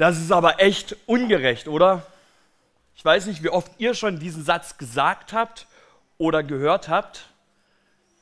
Das 0.00 0.18
ist 0.18 0.32
aber 0.32 0.62
echt 0.62 0.96
ungerecht, 1.04 1.68
oder? 1.68 2.06
Ich 2.96 3.04
weiß 3.04 3.26
nicht, 3.26 3.42
wie 3.42 3.50
oft 3.50 3.70
ihr 3.76 3.92
schon 3.92 4.18
diesen 4.18 4.42
Satz 4.42 4.78
gesagt 4.78 5.34
habt 5.34 5.66
oder 6.16 6.42
gehört 6.42 6.88
habt. 6.88 7.28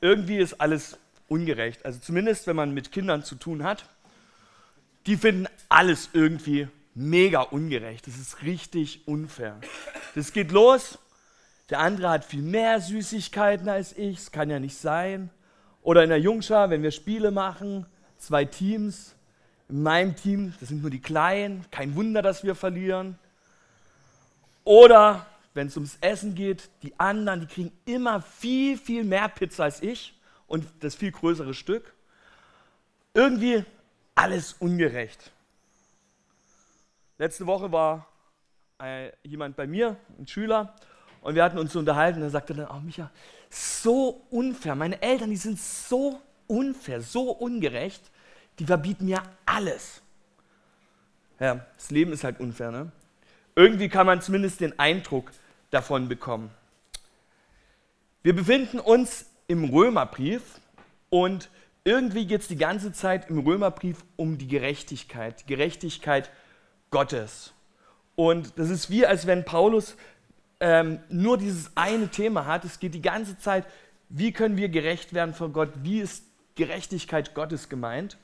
Irgendwie 0.01 0.39
ist 0.39 0.59
alles 0.59 0.97
ungerecht. 1.29 1.85
Also 1.85 1.99
zumindest, 1.99 2.47
wenn 2.47 2.57
man 2.57 2.73
mit 2.73 2.91
Kindern 2.91 3.23
zu 3.23 3.35
tun 3.35 3.63
hat. 3.63 3.85
Die 5.05 5.15
finden 5.15 5.47
alles 5.69 6.09
irgendwie 6.11 6.67
mega 6.95 7.43
ungerecht. 7.43 8.07
Das 8.07 8.17
ist 8.17 8.41
richtig 8.41 9.07
unfair. 9.07 9.55
Das 10.15 10.33
geht 10.33 10.51
los. 10.51 10.99
Der 11.69 11.79
andere 11.79 12.09
hat 12.09 12.25
viel 12.25 12.41
mehr 12.41 12.81
Süßigkeiten 12.81 13.69
als 13.69 13.97
ich. 13.97 14.17
Das 14.17 14.31
kann 14.33 14.49
ja 14.49 14.59
nicht 14.59 14.75
sein. 14.75 15.29
Oder 15.81 16.03
in 16.03 16.09
der 16.09 16.19
Jungschar, 16.19 16.71
wenn 16.71 16.83
wir 16.83 16.91
Spiele 16.91 17.31
machen, 17.31 17.85
zwei 18.17 18.43
Teams. 18.43 19.15
In 19.69 19.83
meinem 19.83 20.15
Team, 20.15 20.53
das 20.59 20.69
sind 20.69 20.81
nur 20.81 20.89
die 20.89 21.01
Kleinen. 21.01 21.65
Kein 21.71 21.95
Wunder, 21.95 22.21
dass 22.21 22.43
wir 22.43 22.55
verlieren. 22.55 23.17
Oder 24.63 25.25
wenn 25.53 25.67
es 25.67 25.77
ums 25.77 25.97
Essen 26.01 26.35
geht, 26.35 26.69
die 26.83 26.99
anderen, 26.99 27.41
die 27.41 27.47
kriegen 27.47 27.71
immer 27.85 28.21
viel, 28.21 28.77
viel 28.77 29.03
mehr 29.03 29.29
Pizza 29.29 29.63
als 29.63 29.81
ich 29.81 30.13
und 30.47 30.65
das 30.79 30.95
viel 30.95 31.11
größere 31.11 31.53
Stück. 31.53 31.93
Irgendwie 33.13 33.63
alles 34.15 34.53
ungerecht. 34.53 35.31
Letzte 37.17 37.45
Woche 37.45 37.71
war 37.71 38.07
äh, 38.81 39.11
jemand 39.23 39.55
bei 39.55 39.67
mir, 39.67 39.97
ein 40.17 40.27
Schüler, 40.27 40.73
und 41.21 41.35
wir 41.35 41.43
hatten 41.43 41.57
uns 41.57 41.73
so 41.73 41.79
unterhalten. 41.79 42.19
Und 42.19 42.25
er 42.25 42.29
sagte 42.29 42.53
dann, 42.53 42.67
oh 42.69 42.79
Micha, 42.79 43.11
so 43.49 44.25
unfair. 44.29 44.75
Meine 44.75 45.01
Eltern, 45.01 45.29
die 45.29 45.35
sind 45.35 45.59
so 45.59 46.21
unfair, 46.47 47.01
so 47.01 47.31
ungerecht. 47.31 48.09
Die 48.59 48.65
verbieten 48.65 49.05
mir 49.05 49.23
alles. 49.45 50.01
Ja, 51.39 51.65
das 51.77 51.89
Leben 51.89 52.11
ist 52.11 52.23
halt 52.23 52.39
unfair, 52.39 52.71
ne? 52.71 52.91
Irgendwie 53.55 53.89
kann 53.89 54.05
man 54.05 54.21
zumindest 54.21 54.61
den 54.61 54.77
Eindruck 54.77 55.31
davon 55.71 56.07
bekommen. 56.07 56.51
Wir 58.21 58.35
befinden 58.35 58.79
uns 58.79 59.25
im 59.47 59.63
Römerbrief 59.65 60.59
und 61.09 61.49
irgendwie 61.83 62.25
geht 62.25 62.41
es 62.41 62.47
die 62.47 62.57
ganze 62.57 62.91
Zeit 62.91 63.29
im 63.29 63.39
Römerbrief 63.39 64.03
um 64.15 64.37
die 64.37 64.47
Gerechtigkeit, 64.47 65.41
die 65.41 65.45
Gerechtigkeit 65.47 66.29
Gottes. 66.91 67.53
Und 68.15 68.59
das 68.59 68.69
ist 68.69 68.89
wie, 68.89 69.05
als 69.05 69.25
wenn 69.25 69.45
Paulus 69.45 69.95
ähm, 70.59 70.99
nur 71.09 71.37
dieses 71.37 71.71
eine 71.75 72.09
Thema 72.09 72.45
hat. 72.45 72.65
Es 72.65 72.79
geht 72.79 72.93
die 72.93 73.01
ganze 73.01 73.37
Zeit, 73.37 73.65
wie 74.09 74.31
können 74.31 74.57
wir 74.57 74.69
gerecht 74.69 75.13
werden 75.13 75.33
vor 75.33 75.49
Gott? 75.49 75.69
Wie 75.83 76.01
ist 76.01 76.25
Gerechtigkeit 76.55 77.33
Gottes 77.33 77.69
gemeint? 77.69 78.17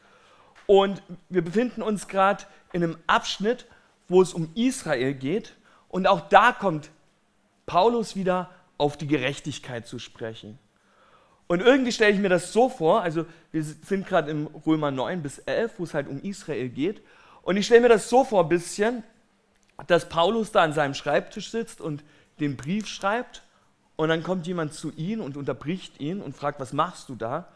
Und 0.67 1.01
wir 1.29 1.43
befinden 1.43 1.81
uns 1.81 2.07
gerade 2.07 2.43
in 2.73 2.83
einem 2.83 2.97
Abschnitt, 3.07 3.65
wo 4.07 4.21
es 4.21 4.33
um 4.33 4.51
Israel 4.55 5.13
geht. 5.13 5.55
Und 5.89 6.07
auch 6.07 6.21
da 6.21 6.51
kommt 6.51 6.89
Paulus 7.65 8.15
wieder 8.15 8.49
auf 8.77 8.97
die 8.97 9.07
Gerechtigkeit 9.07 9.87
zu 9.87 9.99
sprechen. 9.99 10.59
Und 11.47 11.61
irgendwie 11.61 11.91
stelle 11.91 12.13
ich 12.13 12.19
mir 12.19 12.29
das 12.29 12.51
so 12.51 12.69
vor, 12.69 13.01
also 13.01 13.25
wir 13.51 13.63
sind 13.63 14.07
gerade 14.07 14.31
im 14.31 14.47
Römer 14.65 14.91
9 14.91 15.21
bis 15.21 15.39
11, 15.39 15.73
wo 15.77 15.83
es 15.83 15.93
halt 15.93 16.07
um 16.07 16.19
Israel 16.21 16.69
geht. 16.69 17.01
Und 17.43 17.57
ich 17.57 17.67
stelle 17.67 17.81
mir 17.81 17.89
das 17.89 18.09
so 18.09 18.23
vor 18.23 18.43
ein 18.43 18.49
bisschen, 18.49 19.03
dass 19.87 20.09
Paulus 20.09 20.51
da 20.51 20.63
an 20.63 20.73
seinem 20.73 20.95
Schreibtisch 20.95 21.51
sitzt 21.51 21.81
und 21.81 22.03
den 22.39 22.57
Brief 22.57 22.87
schreibt 22.87 23.43
und 23.95 24.09
dann 24.09 24.23
kommt 24.23 24.47
jemand 24.47 24.73
zu 24.73 24.91
ihm 24.95 25.21
und 25.21 25.37
unterbricht 25.37 25.99
ihn 25.99 26.21
und 26.21 26.35
fragt, 26.35 26.59
was 26.59 26.73
machst 26.73 27.09
du 27.09 27.15
da? 27.15 27.47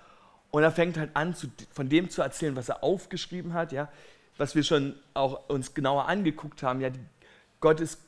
Und 0.52 0.64
er 0.64 0.72
fängt 0.72 0.98
halt 0.98 1.16
an, 1.16 1.36
zu, 1.36 1.48
von 1.72 1.90
dem 1.90 2.10
zu 2.10 2.22
erzählen, 2.22 2.56
was 2.56 2.70
er 2.70 2.84
aufgeschrieben 2.84 3.54
hat, 3.54 3.72
ja, 3.72 3.90
was 4.38 4.56
wir 4.56 4.64
schon 4.64 4.96
auch 5.14 5.48
uns 5.50 5.74
genauer 5.74 6.08
angeguckt 6.08 6.64
haben. 6.64 6.82
Ja, 6.82 6.90
die, 6.90 7.00
Gottes 7.60 8.00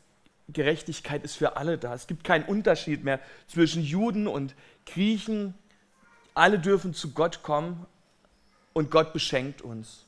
Gerechtigkeit 0.50 1.24
ist 1.24 1.36
für 1.36 1.58
alle 1.58 1.78
da. 1.78 1.94
Es 1.94 2.08
gibt 2.08 2.24
keinen 2.24 2.46
Unterschied 2.46 3.04
mehr 3.04 3.20
zwischen 3.48 3.84
Juden 3.84 4.28
und 4.28 4.56
Griechen. 4.86 5.54
Alle 6.34 6.60
dürfen 6.60 6.94
zu 6.94 7.12
Gott 7.12 7.44
kommen 7.44 7.86
und 8.74 8.90
Gott 8.92 9.14
beschenkt 9.14 9.62
uns. 9.62 10.06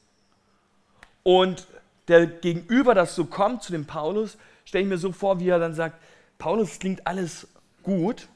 Und 1.23 1.67
der 2.07 2.27
Gegenüber, 2.27 2.95
das 2.95 3.15
so 3.15 3.25
kommt 3.25 3.63
zu 3.63 3.71
dem 3.71 3.85
Paulus, 3.85 4.37
stelle 4.65 4.83
ich 4.83 4.89
mir 4.89 4.97
so 4.97 5.11
vor, 5.11 5.39
wie 5.39 5.49
er 5.49 5.59
dann 5.59 5.73
sagt, 5.73 6.01
Paulus 6.37 6.79
klingt 6.79 7.07
alles 7.07 7.47
gut, 7.83 8.27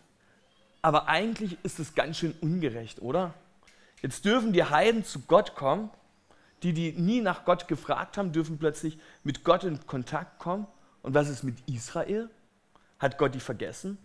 aber 0.82 1.08
eigentlich 1.08 1.58
ist 1.64 1.80
es 1.80 1.96
ganz 1.96 2.18
schön 2.18 2.34
ungerecht, 2.40 3.02
oder? 3.02 3.34
Jetzt 4.02 4.26
dürfen 4.26 4.54
die 4.54 4.64
Heiden 4.64 5.04
zu 5.04 5.22
Gott 5.22 5.56
kommen, 5.56 5.90
die, 6.64 6.74
die 6.74 6.92
nie 6.94 7.22
nach 7.22 7.46
Gott 7.46 7.68
gefragt 7.68 8.18
haben, 8.18 8.32
dürfen 8.32 8.58
plötzlich 8.58 8.98
mit 9.24 9.44
Gott 9.44 9.64
in 9.64 9.86
Kontakt 9.86 10.40
kommen. 10.40 10.68
Und 11.02 11.14
was 11.14 11.30
ist 11.30 11.44
mit 11.44 11.58
Israel? 11.68 12.30
Hat 13.00 13.18
Gott 13.18 13.36
die 13.36 13.40
vergessen? 13.40 13.98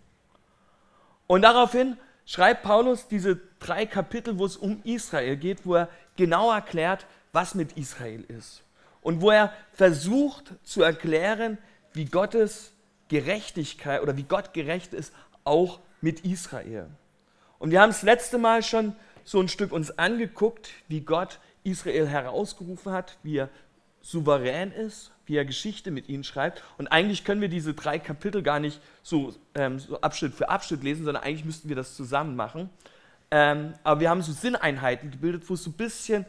Und 1.26 1.42
daraufhin 1.42 1.97
schreibt 2.26 2.62
Paulus 2.62 3.08
diese 3.08 3.41
drei 3.58 3.86
Kapitel, 3.86 4.38
wo 4.38 4.44
es 4.44 4.56
um 4.56 4.82
Israel 4.84 5.36
geht, 5.36 5.64
wo 5.66 5.75
er 5.76 5.88
genau 6.16 6.52
erklärt, 6.52 7.06
was 7.32 7.54
mit 7.54 7.72
Israel 7.76 8.22
ist 8.28 8.62
und 9.00 9.20
wo 9.20 9.31
er 9.31 9.52
versucht 9.72 10.54
zu 10.62 10.82
erklären, 10.82 11.58
wie 11.92 12.04
Gottes 12.06 12.72
Gerechtigkeit 13.08 14.02
oder 14.02 14.16
wie 14.16 14.22
Gott 14.22 14.54
gerecht 14.54 14.94
ist, 14.94 15.12
auch 15.44 15.81
mit 16.00 16.20
Israel. 16.20 16.88
Und 17.58 17.70
wir 17.70 17.81
haben 17.81 17.91
das 17.91 18.02
letzte 18.02 18.38
Mal 18.38 18.62
schon 18.62 18.94
so 19.25 19.41
ein 19.41 19.49
Stück 19.49 19.72
uns 19.72 19.99
angeguckt, 19.99 20.71
wie 20.88 21.00
Gott 21.00 21.38
Israel 21.65 22.09
herausgerufen 22.09 22.93
hat, 22.93 23.19
wie 23.22 23.38
er 23.38 23.49
souverän 24.00 24.72
ist, 24.72 25.12
wie 25.27 25.37
er 25.37 25.44
Geschichte 25.44 25.91
mit 25.91 26.09
ihnen 26.09 26.25
schreibt. 26.25 26.62
Und 26.77 26.88
eigentlich 26.88 27.25
können 27.25 27.41
wir 27.41 27.49
diese 27.49 27.75
drei 27.75 27.99
Kapitel 27.99 28.43
gar 28.43 28.59
nicht 28.59 28.81
so, 29.03 29.32
ähm, 29.55 29.78
so 29.78 30.00
Abschnitt 30.00 30.34
für 30.34 30.49
Abschnitt 30.49 30.82
lesen, 30.82 31.05
sondern 31.05 31.22
eigentlich 31.22 31.44
müssten 31.44 31.69
wir 31.69 31.77
das 31.77 31.94
zusammen 31.94 32.34
machen. 32.34 32.69
Ähm, 33.31 33.75
aber 33.84 34.00
wir 34.00 34.11
haben 34.11 34.22
so 34.22 34.32
Sinneinheiten 34.32 35.11
gebildet, 35.11 35.49
wo 35.49 35.56
so 35.56 35.71
ein 35.71 35.75
bisschen 35.75 36.27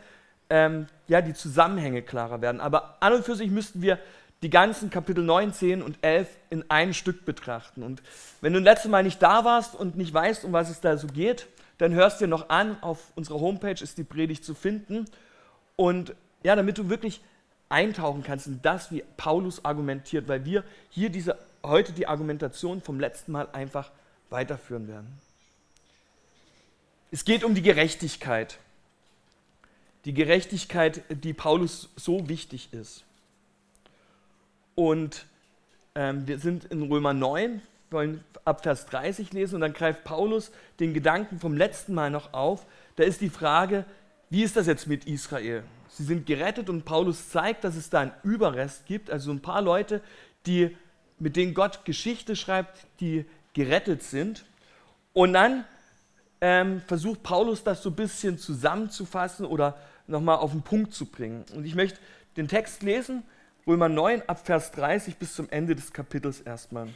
ähm, 0.49 0.87
ja, 1.07 1.21
die 1.21 1.33
Zusammenhänge 1.33 2.03
klarer 2.03 2.41
werden. 2.41 2.61
Aber 2.61 2.97
an 3.01 3.13
und 3.13 3.25
für 3.25 3.35
sich 3.35 3.49
müssten 3.49 3.81
wir 3.81 3.99
die 4.43 4.49
ganzen 4.49 4.89
Kapitel 4.89 5.23
9, 5.23 5.53
10 5.53 5.81
und 5.81 5.97
11 6.01 6.27
in 6.49 6.69
einem 6.69 6.93
Stück 6.93 7.25
betrachten. 7.25 7.81
Und 7.81 8.03
wenn 8.41 8.53
du 8.53 8.59
letztes 8.59 8.91
Mal 8.91 9.03
nicht 9.03 9.21
da 9.21 9.45
warst 9.45 9.73
und 9.73 9.97
nicht 9.97 10.13
weißt, 10.13 10.45
um 10.45 10.53
was 10.53 10.69
es 10.69 10.81
da 10.81 10.97
so 10.97 11.07
geht, 11.07 11.47
dann 11.77 11.93
hörst 11.93 12.21
dir 12.21 12.27
noch 12.27 12.49
an. 12.49 12.81
Auf 12.81 13.11
unserer 13.15 13.39
Homepage 13.39 13.81
ist 13.81 13.97
die 13.97 14.03
Predigt 14.03 14.43
zu 14.45 14.53
finden. 14.53 15.05
Und 15.75 16.15
ja, 16.43 16.55
damit 16.55 16.77
du 16.77 16.89
wirklich 16.89 17.21
eintauchen 17.69 18.23
kannst 18.23 18.47
in 18.47 18.61
das, 18.61 18.91
wie 18.91 19.03
Paulus 19.17 19.65
argumentiert, 19.65 20.27
weil 20.27 20.45
wir 20.45 20.63
hier 20.89 21.09
diese, 21.09 21.37
heute 21.63 21.93
die 21.93 22.07
Argumentation 22.07 22.81
vom 22.81 22.99
letzten 22.99 23.31
Mal 23.31 23.47
einfach 23.51 23.91
weiterführen 24.29 24.87
werden. 24.87 25.07
Es 27.11 27.25
geht 27.25 27.43
um 27.43 27.55
die 27.55 27.61
Gerechtigkeit 27.61 28.59
die 30.05 30.13
Gerechtigkeit, 30.13 31.01
die 31.09 31.33
Paulus 31.33 31.89
so 31.95 32.27
wichtig 32.27 32.69
ist. 32.73 33.03
Und 34.75 35.25
ähm, 35.95 36.27
wir 36.27 36.39
sind 36.39 36.65
in 36.65 36.83
Römer 36.83 37.13
9, 37.13 37.61
wollen 37.93 38.23
ab 38.45 38.63
Vers 38.63 38.85
30 38.87 39.31
lesen 39.33 39.55
und 39.55 39.61
dann 39.61 39.73
greift 39.73 40.03
Paulus 40.03 40.51
den 40.79 40.93
Gedanken 40.93 41.39
vom 41.39 41.55
letzten 41.55 41.93
Mal 41.93 42.11
noch 42.11 42.33
auf. 42.33 42.65
Da 42.95 43.03
ist 43.03 43.21
die 43.21 43.29
Frage, 43.29 43.85
wie 44.29 44.43
ist 44.43 44.57
das 44.57 44.67
jetzt 44.67 44.87
mit 44.87 45.05
Israel? 45.05 45.63
Sie 45.89 46.03
sind 46.03 46.25
gerettet 46.25 46.69
und 46.69 46.85
Paulus 46.85 47.29
zeigt, 47.29 47.63
dass 47.63 47.75
es 47.75 47.89
da 47.89 48.01
einen 48.01 48.11
Überrest 48.23 48.85
gibt, 48.87 49.11
also 49.11 49.31
ein 49.31 49.41
paar 49.41 49.61
Leute, 49.61 50.01
die, 50.45 50.75
mit 51.19 51.35
denen 51.35 51.53
Gott 51.53 51.85
Geschichte 51.85 52.35
schreibt, 52.35 52.85
die 52.99 53.25
gerettet 53.53 54.03
sind. 54.03 54.43
Und 55.13 55.33
dann 55.33 55.65
ähm, 56.41 56.81
versucht 56.87 57.21
Paulus 57.23 57.63
das 57.63 57.83
so 57.83 57.89
ein 57.89 57.95
bisschen 57.95 58.37
zusammenzufassen 58.37 59.45
oder 59.45 59.77
nochmal 60.07 60.37
auf 60.37 60.51
den 60.51 60.63
Punkt 60.63 60.93
zu 60.93 61.05
bringen. 61.05 61.45
Und 61.55 61.65
ich 61.65 61.75
möchte 61.75 61.99
den 62.35 62.47
Text 62.47 62.81
lesen, 62.81 63.23
Römer 63.65 63.87
9 63.87 64.23
ab 64.27 64.45
Vers 64.45 64.71
30 64.71 65.17
bis 65.17 65.35
zum 65.35 65.49
Ende 65.49 65.75
des 65.75 65.93
Kapitels 65.93 66.41
erstmal. 66.41 66.89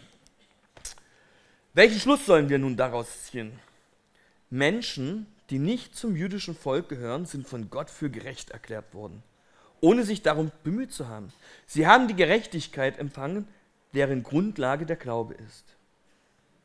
Welchen 1.78 2.00
Schluss 2.00 2.26
sollen 2.26 2.50
wir 2.50 2.58
nun 2.58 2.76
daraus 2.76 3.26
ziehen? 3.26 3.52
Menschen, 4.50 5.28
die 5.52 5.60
nicht 5.60 5.96
zum 5.96 6.16
jüdischen 6.16 6.56
Volk 6.56 6.90
gehören, 6.90 7.28
sind 7.28 7.48
von 7.48 7.70
Gott 7.70 7.92
für 7.92 8.10
gerecht 8.10 8.50
erklärt 8.50 8.96
worden, 8.96 9.22
ohne 9.80 10.04
sich 10.04 10.24
darum 10.24 10.52
bemüht 10.64 10.92
zu 10.92 11.08
haben. 11.08 11.32
Sie 11.68 11.86
haben 11.86 12.08
die 12.08 12.16
Gerechtigkeit 12.16 12.98
empfangen, 12.98 13.48
deren 13.94 14.24
Grundlage 14.24 14.88
der 14.88 14.96
Glaube 14.96 15.36
ist. 15.36 15.76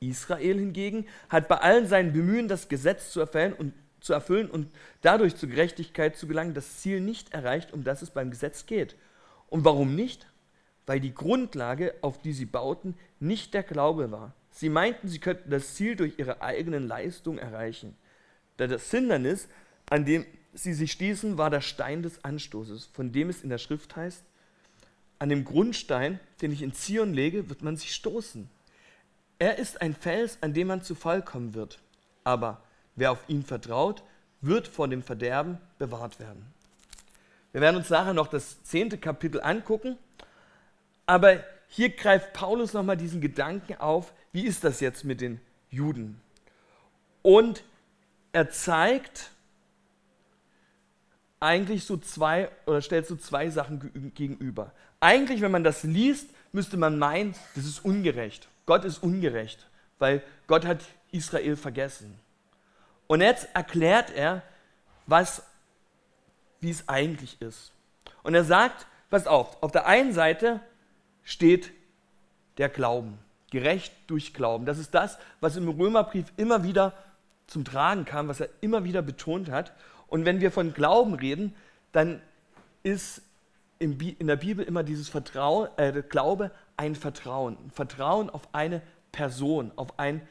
Israel 0.01 0.59
hingegen 0.59 1.05
hat 1.29 1.47
bei 1.47 1.59
allen 1.59 1.87
seinen 1.87 2.15
Bemühen, 2.15 2.49
das 2.49 2.71
Gesetz 2.71 3.11
zu 3.11 3.21
erfüllen 3.21 3.53
und 3.53 3.75
zu 4.01 4.15
erfüllen 4.15 4.51
und 4.51 4.73
dadurch 5.03 5.37
zur 5.37 5.51
Gerechtigkeit 5.51 6.17
zu 6.17 6.27
gelangen, 6.27 6.55
das 6.55 6.79
Ziel 6.79 7.03
nicht 7.03 7.35
erreicht, 7.35 7.75
um 7.75 7.85
das 7.85 8.01
es 8.01 8.13
beim 8.13 8.31
Gesetz 8.31 8.65
geht. 8.65 8.97
Und 9.51 9.67
warum 9.67 9.95
nicht? 9.95 10.27
Weil 10.87 11.01
die 11.01 11.13
Grundlage, 11.13 11.97
auf 12.01 12.23
die 12.23 12.33
sie 12.33 12.47
bauten, 12.47 12.97
nicht 13.21 13.53
der 13.53 13.63
Glaube 13.63 14.11
war. 14.11 14.35
Sie 14.53 14.69
meinten, 14.69 15.09
sie 15.09 15.19
könnten 15.19 15.51
das 15.51 15.75
Ziel 15.75 15.97
durch 15.97 16.19
ihre 16.19 16.43
eigenen 16.43 16.87
Leistungen 16.87 17.39
erreichen. 17.39 17.97
Da 18.59 18.67
das 18.67 18.91
Hindernis, 18.91 19.49
an 19.89 20.05
dem 20.05 20.25
sie 20.53 20.75
sich 20.75 20.93
stießen, 20.93 21.39
war 21.39 21.51
der 21.51 21.63
Stein 21.63 22.03
des 22.03 22.23
Anstoßes, 22.23 22.91
von 22.93 23.13
dem 23.13 23.31
es 23.31 23.43
in 23.43 23.49
der 23.49 23.59
Schrift 23.59 23.97
heißt, 23.97 24.23
an 25.19 25.29
dem 25.29 25.45
Grundstein, 25.45 26.21
den 26.43 26.53
ich 26.53 26.63
in 26.63 26.75
Zion 26.75 27.15
lege, 27.15 27.49
wird 27.49 27.63
man 27.63 27.77
sich 27.77 27.95
stoßen. 27.95 28.51
Er 29.39 29.59
ist 29.59 29.81
ein 29.81 29.95
Fels, 29.95 30.39
an 30.41 30.53
dem 30.53 30.67
man 30.67 30.83
zu 30.83 30.95
Fall 30.95 31.23
kommen 31.23 31.55
wird. 31.55 31.79
Aber 32.25 32.63
wer 32.97 33.13
auf 33.13 33.29
ihn 33.29 33.45
vertraut, 33.45 34.03
wird 34.41 34.69
vor 34.69 34.89
dem 34.89 35.03
Verderben 35.03 35.59
bewahrt 35.79 36.21
werden. 36.21 36.45
Wir 37.53 37.61
werden 37.61 37.77
uns 37.77 37.91
nachher 37.91 38.15
noch 38.15 38.29
das 38.29 38.63
zehnte 38.65 38.99
Kapitel 38.99 39.41
angucken. 39.41 39.97
Aber 41.07 41.45
hier 41.75 41.89
greift 41.89 42.35
Paulus 42.35 42.75
nochmal 42.75 42.99
diesen 42.99 43.23
Gedanken 43.23 43.77
auf, 43.77 44.13
wie 44.31 44.45
ist 44.45 44.63
das 44.63 44.81
jetzt 44.81 45.05
mit 45.05 45.23
den 45.23 45.41
Juden? 45.71 46.21
Und 47.23 47.65
er 48.33 48.51
zeigt 48.51 49.31
eigentlich 51.41 51.85
so 51.85 51.97
zwei, 51.97 52.51
oder 52.67 52.83
stellt 52.83 53.07
so 53.07 53.17
zwei 53.17 53.49
Sachen 53.49 54.13
gegenüber. 54.15 54.73
Eigentlich, 55.01 55.41
wenn 55.41 55.51
man 55.51 55.65
das 55.65 55.83
liest, 55.83 56.29
müsste 56.53 56.77
man 56.77 56.99
meinen, 56.99 57.35
das 57.55 57.65
ist 57.65 57.83
ungerecht. 57.87 58.49
Gott 58.67 58.85
ist 58.85 59.03
ungerecht, 59.03 59.67
weil 59.99 60.23
Gott 60.49 60.67
hat 60.67 60.85
Israel 61.11 61.57
vergessen. 61.57 62.19
Und 63.07 63.23
jetzt 63.23 63.49
erklärt 63.55 64.11
er, 64.11 64.43
was, 65.07 65.43
wie 66.61 66.71
es 66.71 66.87
eigentlich 66.87 67.41
ist. 67.41 67.73
Und 68.23 68.35
er 68.35 68.45
sagt, 68.45 68.87
pass 69.09 69.27
auf, 69.27 69.63
auf 69.63 69.73
der 69.73 69.87
einen 69.87 70.13
Seite 70.13 70.61
steht 71.25 71.73
der 72.59 72.69
Glauben, 72.69 73.19
gerecht 73.51 73.93
durch 74.07 74.35
Glauben. 74.35 74.67
Das 74.67 74.79
ist 74.79 74.95
das, 74.95 75.19
was 75.41 75.57
im 75.57 75.69
Römerbrief 75.69 76.33
immer 76.37 76.65
wieder 76.65 76.93
zum 77.47 77.65
Tragen 77.65 78.05
kam, 78.05 78.29
was 78.29 78.41
er 78.41 78.49
immer 78.61 78.85
wieder 78.85 79.03
betont 79.03 79.51
hat. 79.51 79.73
Und 80.09 80.25
wenn 80.25 80.41
wir 80.41 80.51
von 80.51 80.75
Glauben 80.75 81.15
reden, 81.15 81.55
dann 81.93 82.21
ist 82.83 83.23
in 83.79 84.27
der 84.27 84.37
Bibel 84.37 84.65
immer 84.65 84.83
dieses 84.85 85.09
Vertrauen, 85.09 85.69
äh, 85.77 86.03
Glaube 86.09 86.53
ein 86.77 86.95
Vertrauen. 86.95 87.57
Ein 87.65 87.71
Vertrauen 87.71 88.31
auf 88.31 88.49
eine 88.53 88.81
Person, 89.11 89.73
auf, 89.77 89.99
ein, 89.99 90.27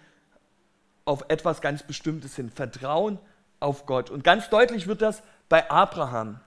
auf 1.06 1.26
etwas 1.28 1.62
ganz 1.62 1.84
Bestimmtes 1.84 2.36
hin. 2.36 2.50
Vertrauen 2.50 3.20
auf 3.60 3.86
Gott. 3.86 4.10
Und 4.10 4.24
ganz 4.24 4.50
deutlich 4.50 4.88
wird 4.88 5.02
das 5.02 5.22
bei 5.50 5.70
Abraham. 5.70 6.40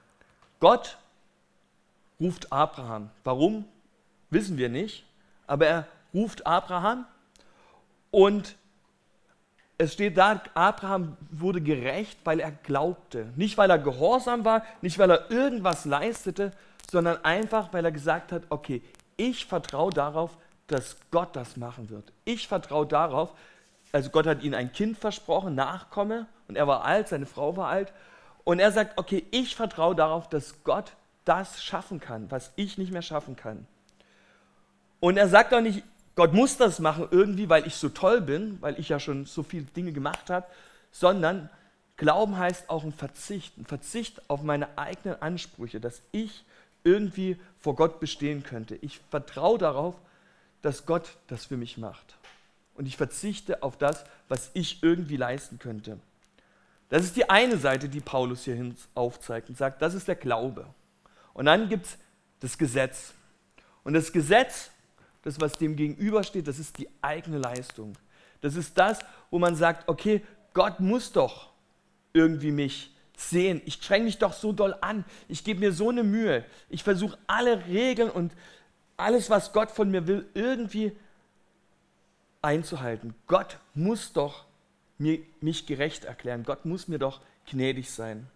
Gott 0.60 0.98
ruft 2.20 2.52
Abraham. 2.52 3.10
Warum? 3.22 3.66
Wissen 4.34 4.58
wir 4.58 4.68
nicht. 4.68 5.06
Aber 5.46 5.66
er 5.66 5.86
ruft 6.12 6.46
Abraham 6.46 7.06
und 8.10 8.56
es 9.78 9.92
steht 9.92 10.16
da, 10.16 10.40
Abraham 10.54 11.16
wurde 11.30 11.60
gerecht, 11.60 12.18
weil 12.24 12.40
er 12.40 12.52
glaubte. 12.52 13.32
Nicht, 13.36 13.58
weil 13.58 13.70
er 13.70 13.78
gehorsam 13.78 14.44
war, 14.44 14.62
nicht, 14.82 14.98
weil 14.98 15.10
er 15.10 15.30
irgendwas 15.30 15.84
leistete, 15.84 16.52
sondern 16.90 17.24
einfach, 17.24 17.72
weil 17.72 17.84
er 17.84 17.92
gesagt 17.92 18.30
hat, 18.30 18.44
okay, 18.50 18.82
ich 19.16 19.46
vertraue 19.46 19.92
darauf, 19.92 20.36
dass 20.68 20.96
Gott 21.10 21.34
das 21.34 21.56
machen 21.56 21.90
wird. 21.90 22.12
Ich 22.24 22.46
vertraue 22.46 22.86
darauf, 22.86 23.34
also 23.92 24.10
Gott 24.10 24.26
hat 24.26 24.42
ihm 24.42 24.54
ein 24.54 24.72
Kind 24.72 24.96
versprochen, 24.98 25.54
Nachkomme, 25.54 26.26
und 26.48 26.56
er 26.56 26.66
war 26.66 26.84
alt, 26.84 27.08
seine 27.08 27.26
Frau 27.26 27.56
war 27.56 27.68
alt. 27.68 27.92
Und 28.44 28.58
er 28.58 28.72
sagt, 28.72 28.98
okay, 28.98 29.24
ich 29.30 29.56
vertraue 29.56 29.94
darauf, 29.94 30.28
dass 30.28 30.62
Gott 30.64 30.92
das 31.24 31.62
schaffen 31.62 32.00
kann, 32.00 32.30
was 32.30 32.52
ich 32.56 32.78
nicht 32.78 32.92
mehr 32.92 33.02
schaffen 33.02 33.36
kann. 33.36 33.66
Und 35.04 35.18
er 35.18 35.28
sagt 35.28 35.52
auch 35.52 35.60
nicht, 35.60 35.82
Gott 36.14 36.32
muss 36.32 36.56
das 36.56 36.78
machen 36.78 37.08
irgendwie, 37.10 37.50
weil 37.50 37.66
ich 37.66 37.74
so 37.74 37.90
toll 37.90 38.22
bin, 38.22 38.56
weil 38.62 38.80
ich 38.80 38.88
ja 38.88 38.98
schon 38.98 39.26
so 39.26 39.42
viele 39.42 39.66
Dinge 39.66 39.92
gemacht 39.92 40.30
habe, 40.30 40.46
sondern 40.92 41.50
Glauben 41.98 42.38
heißt 42.38 42.70
auch 42.70 42.84
ein 42.84 42.92
Verzicht, 42.94 43.58
ein 43.58 43.66
Verzicht 43.66 44.22
auf 44.30 44.42
meine 44.42 44.78
eigenen 44.78 45.20
Ansprüche, 45.20 45.78
dass 45.78 46.00
ich 46.12 46.46
irgendwie 46.84 47.36
vor 47.60 47.76
Gott 47.76 48.00
bestehen 48.00 48.44
könnte. 48.44 48.76
Ich 48.76 48.98
vertraue 49.10 49.58
darauf, 49.58 49.94
dass 50.62 50.86
Gott 50.86 51.18
das 51.26 51.44
für 51.44 51.58
mich 51.58 51.76
macht. 51.76 52.16
Und 52.74 52.86
ich 52.86 52.96
verzichte 52.96 53.62
auf 53.62 53.76
das, 53.76 54.06
was 54.30 54.52
ich 54.54 54.82
irgendwie 54.82 55.18
leisten 55.18 55.58
könnte. 55.58 55.98
Das 56.88 57.04
ist 57.04 57.14
die 57.14 57.28
eine 57.28 57.58
Seite, 57.58 57.90
die 57.90 58.00
Paulus 58.00 58.44
hier 58.44 58.74
aufzeigt 58.94 59.50
und 59.50 59.58
sagt, 59.58 59.82
das 59.82 59.92
ist 59.92 60.08
der 60.08 60.16
Glaube. 60.16 60.64
Und 61.34 61.44
dann 61.44 61.68
gibt 61.68 61.84
es 61.84 61.98
das 62.40 62.56
Gesetz. 62.56 63.12
Und 63.82 63.92
das 63.92 64.10
Gesetz 64.10 64.70
das, 65.24 65.40
was 65.40 65.54
dem 65.54 65.74
gegenübersteht, 65.74 66.46
das 66.46 66.58
ist 66.58 66.78
die 66.78 66.88
eigene 67.00 67.38
Leistung. 67.38 67.96
Das 68.42 68.56
ist 68.56 68.76
das, 68.76 68.98
wo 69.30 69.38
man 69.38 69.56
sagt, 69.56 69.88
okay, 69.88 70.22
Gott 70.52 70.80
muss 70.80 71.12
doch 71.12 71.50
irgendwie 72.12 72.52
mich 72.52 72.94
sehen. 73.16 73.62
Ich 73.64 73.74
streng 73.74 74.04
mich 74.04 74.18
doch 74.18 74.34
so 74.34 74.52
doll 74.52 74.76
an. 74.82 75.04
Ich 75.26 75.42
gebe 75.42 75.60
mir 75.60 75.72
so 75.72 75.88
eine 75.88 76.04
Mühe. 76.04 76.44
Ich 76.68 76.84
versuche 76.84 77.16
alle 77.26 77.66
Regeln 77.66 78.10
und 78.10 78.32
alles, 78.98 79.30
was 79.30 79.52
Gott 79.52 79.70
von 79.70 79.90
mir 79.90 80.06
will, 80.06 80.26
irgendwie 80.34 80.92
einzuhalten. 82.42 83.14
Gott 83.26 83.58
muss 83.72 84.12
doch 84.12 84.44
mir, 84.98 85.20
mich 85.40 85.66
gerecht 85.66 86.04
erklären. 86.04 86.44
Gott 86.44 86.66
muss 86.66 86.86
mir 86.86 86.98
doch 86.98 87.22
gnädig 87.46 87.90
sein. 87.90 88.28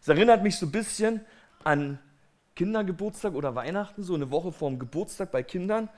Es 0.00 0.06
erinnert 0.06 0.44
mich 0.44 0.56
so 0.56 0.66
ein 0.66 0.72
bisschen 0.72 1.20
an 1.64 1.98
Kindergeburtstag 2.54 3.34
oder 3.34 3.56
Weihnachten, 3.56 4.04
so 4.04 4.14
eine 4.14 4.30
Woche 4.30 4.52
vorm 4.52 4.78
Geburtstag 4.78 5.32
bei 5.32 5.42
Kindern 5.42 5.88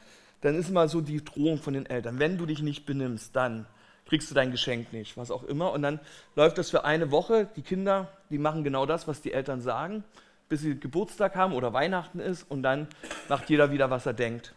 dann 0.40 0.54
ist 0.54 0.70
mal 0.70 0.88
so 0.88 1.00
die 1.00 1.24
Drohung 1.24 1.58
von 1.58 1.74
den 1.74 1.86
Eltern, 1.86 2.18
wenn 2.18 2.38
du 2.38 2.46
dich 2.46 2.62
nicht 2.62 2.86
benimmst, 2.86 3.36
dann 3.36 3.66
kriegst 4.06 4.30
du 4.30 4.34
dein 4.34 4.50
Geschenk 4.50 4.92
nicht, 4.92 5.16
was 5.16 5.30
auch 5.30 5.44
immer. 5.44 5.72
Und 5.72 5.82
dann 5.82 6.00
läuft 6.34 6.58
das 6.58 6.70
für 6.70 6.84
eine 6.84 7.10
Woche. 7.10 7.48
Die 7.56 7.62
Kinder, 7.62 8.08
die 8.30 8.38
machen 8.38 8.64
genau 8.64 8.86
das, 8.86 9.06
was 9.06 9.20
die 9.20 9.32
Eltern 9.32 9.60
sagen, 9.60 10.02
bis 10.48 10.62
sie 10.62 10.78
Geburtstag 10.78 11.36
haben 11.36 11.52
oder 11.52 11.72
Weihnachten 11.72 12.18
ist 12.18 12.42
und 12.50 12.62
dann 12.62 12.88
macht 13.28 13.48
jeder 13.50 13.70
wieder, 13.70 13.90
was 13.90 14.06
er 14.06 14.14
denkt. 14.14 14.54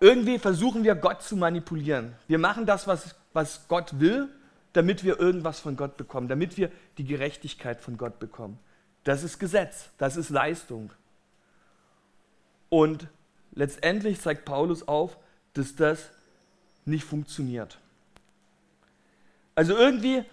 Irgendwie 0.00 0.40
versuchen 0.40 0.82
wir 0.82 0.96
Gott 0.96 1.22
zu 1.22 1.36
manipulieren. 1.36 2.16
Wir 2.26 2.38
machen 2.38 2.66
das, 2.66 2.88
was, 2.88 3.14
was 3.32 3.68
Gott 3.68 4.00
will, 4.00 4.28
damit 4.72 5.04
wir 5.04 5.20
irgendwas 5.20 5.60
von 5.60 5.76
Gott 5.76 5.96
bekommen, 5.96 6.26
damit 6.26 6.56
wir 6.56 6.72
die 6.98 7.04
Gerechtigkeit 7.04 7.80
von 7.80 7.98
Gott 7.98 8.18
bekommen. 8.18 8.58
Das 9.04 9.22
ist 9.22 9.38
Gesetz, 9.38 9.90
das 9.98 10.16
ist 10.16 10.30
Leistung. 10.30 10.92
Und 12.68 13.06
letztendlich 13.52 14.20
zeigt 14.20 14.44
Paulus 14.44 14.86
auf, 14.88 15.16
dass 15.54 15.76
das 15.76 16.10
nicht 16.84 17.04
funktioniert. 17.04 17.78
Also 19.54 19.76
irgendwie 19.76 20.24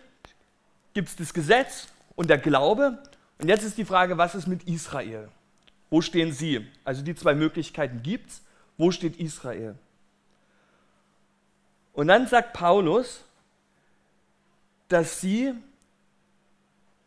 gibt 0.94 1.10
es 1.10 1.16
das 1.16 1.33
Gesetz 1.33 1.88
und 2.16 2.30
der 2.30 2.38
Glaube. 2.38 2.98
Und 3.38 3.48
jetzt 3.48 3.63
ist 3.63 3.77
die 3.77 3.86
Frage, 3.86 4.18
was 4.18 4.36
ist 4.36 4.48
mit 4.48 4.63
Israel? 4.63 5.30
Wo 5.89 6.01
stehen 6.01 6.31
sie? 6.31 6.66
Also 6.83 7.01
die 7.01 7.16
zwei 7.16 7.33
Möglichkeiten 7.33 8.01
gibt 8.01 8.30
es. 8.30 8.42
Wo 8.78 8.92
steht 8.92 9.19
Israel? 9.19 9.76
Und 11.94 12.07
dann 12.07 12.28
sagt 12.28 12.54
Paulus, 12.54 13.23
dass 14.88 15.19
sie 15.19 15.54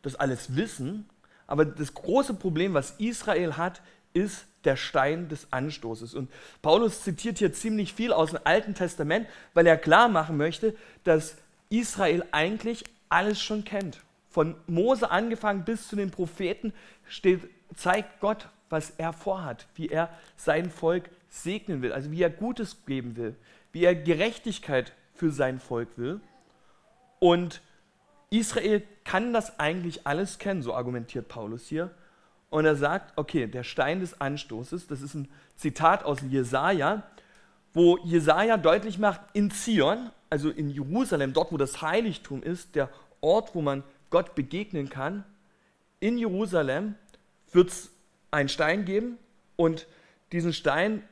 das 0.03 0.17
alles 0.17 0.55
wissen, 0.57 1.09
aber 1.47 1.65
das 1.65 1.95
große 1.95 2.35
Problem, 2.35 2.75
was 2.75 2.93
Israel 2.99 3.57
hat, 3.57 3.81
ist 4.15 4.47
der 4.65 4.77
Stein 4.77 5.29
des 5.29 5.53
Anstoßes. 5.53 6.15
Und 6.15 6.31
Paulus 6.61 7.03
zitiert 7.03 7.39
hier 7.39 7.53
ziemlich 7.53 7.95
viel 7.95 8.13
aus 8.13 8.31
dem 8.31 8.41
Alten 8.45 8.75
Testament, 8.75 9.27
weil 9.55 9.67
er 9.67 9.77
klar 9.77 10.09
machen 10.09 10.37
möchte, 10.37 10.75
dass 11.05 11.37
Israel 11.69 12.25
eigentlich 12.33 12.85
alles 13.09 13.41
schon 13.41 13.65
kennt. 13.65 14.01
Von 14.31 14.57
Mose 14.67 15.11
angefangen 15.11 15.65
bis 15.65 15.89
zu 15.89 15.97
den 15.97 16.11
Propheten 16.11 16.73
steht, 17.09 17.41
zeigt 17.75 18.21
Gott, 18.21 18.49
was 18.71 18.91
er 18.97 19.13
vorhat, 19.13 19.67
wie 19.75 19.89
er 19.89 20.09
sein 20.37 20.71
Volk 20.71 21.11
segnen 21.29 21.83
will, 21.83 21.93
also 21.93 22.11
wie 22.11 22.23
er 22.23 22.31
Gutes 22.31 22.85
geben 22.87 23.17
will, 23.17 23.37
wie 23.73 23.85
er 23.85 23.95
Gerechtigkeit 23.95 24.93
für 25.15 25.31
sein 25.31 25.61
Volk 25.61 25.89
will. 25.97 26.21
Und 27.19 27.61
Israel 28.31 28.83
kann 29.05 29.33
das 29.33 29.59
eigentlich 29.59 30.07
alles 30.07 30.39
kennen, 30.39 30.63
so 30.63 30.75
argumentiert 30.75 31.29
Paulus 31.29 31.67
hier. 31.67 31.91
Und 32.53 32.67
er 32.67 32.77
sagt, 32.77 33.15
okay, 33.17 33.47
der 33.47 33.65
Stein 33.65 34.01
des 34.01 34.21
Anstoßes, 34.21 34.87
das 34.87 35.01
ist 35.01 35.15
ein 35.15 35.31
Zitat 35.57 36.05
aus 36.05 36.19
Jesaja, 36.21 37.03
wo 37.73 37.97
Jesaja 38.05 38.59
deutlich 38.59 38.99
macht, 38.99 39.23
in 39.33 39.51
Zion, 39.51 40.11
also 40.29 40.51
in 40.51 40.69
Jerusalem, 40.69 41.33
dort 41.33 41.51
wo 41.51 41.57
das 41.57 41.81
Heiligtum 41.81 42.43
ist, 42.43 42.75
der 42.75 42.91
Ort, 43.23 43.55
wo 43.55 43.63
man 43.63 43.83
Gott 44.11 44.35
begegnen 44.35 44.91
kann, 44.91 45.25
in 45.99 46.19
Jerusalem 46.19 46.95
wird 47.53 47.71
es 47.71 47.91
einen 48.31 48.51
Stein 48.51 48.85
geben 48.85 49.17
und 49.57 49.87
diesen 50.33 50.53
Stein 50.53 51.03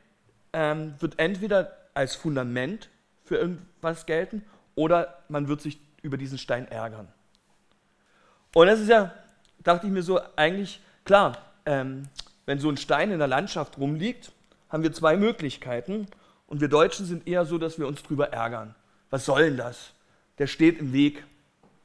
ähm, 0.52 0.92
wird 0.98 1.18
entweder 1.18 1.74
als 1.94 2.16
Fundament 2.16 2.90
für 3.24 3.36
irgendwas 3.36 4.04
gelten 4.04 4.44
oder 4.74 5.22
man 5.30 5.48
wird 5.48 5.62
sich 5.62 5.80
über 6.02 6.18
diesen 6.18 6.36
Stein 6.36 6.68
ärgern. 6.68 7.08
Und 8.54 8.66
das 8.66 8.78
ist 8.78 8.90
ja, 8.90 9.14
dachte 9.60 9.86
ich 9.86 9.92
mir 9.92 10.02
so, 10.02 10.20
eigentlich 10.36 10.82
Klar, 11.04 11.38
ähm, 11.66 12.08
wenn 12.46 12.58
so 12.58 12.68
ein 12.68 12.76
Stein 12.76 13.10
in 13.10 13.18
der 13.18 13.28
Landschaft 13.28 13.78
rumliegt, 13.78 14.32
haben 14.68 14.82
wir 14.82 14.92
zwei 14.92 15.16
Möglichkeiten. 15.16 16.06
Und 16.46 16.60
wir 16.60 16.68
Deutschen 16.68 17.06
sind 17.06 17.28
eher 17.28 17.44
so, 17.44 17.58
dass 17.58 17.78
wir 17.78 17.86
uns 17.86 18.02
drüber 18.02 18.32
ärgern. 18.32 18.74
Was 19.10 19.24
soll 19.24 19.44
denn 19.44 19.56
das? 19.56 19.92
Der 20.38 20.46
steht 20.46 20.78
im 20.78 20.92
Weg. 20.92 21.24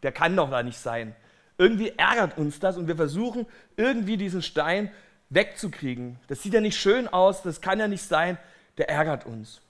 Der 0.03 0.11
kann 0.11 0.35
doch 0.35 0.49
da 0.49 0.63
nicht 0.63 0.77
sein. 0.77 1.15
Irgendwie 1.57 1.93
ärgert 1.97 2.37
uns 2.37 2.59
das 2.59 2.77
und 2.77 2.87
wir 2.87 2.95
versuchen 2.95 3.45
irgendwie 3.77 4.17
diesen 4.17 4.41
Stein 4.41 4.91
wegzukriegen. 5.29 6.19
Das 6.27 6.43
sieht 6.43 6.53
ja 6.53 6.61
nicht 6.61 6.77
schön 6.77 7.07
aus, 7.07 7.41
das 7.43 7.61
kann 7.61 7.79
ja 7.79 7.87
nicht 7.87 8.03
sein, 8.03 8.37
der 8.77 8.89
ärgert 8.89 9.25
uns. 9.25 9.61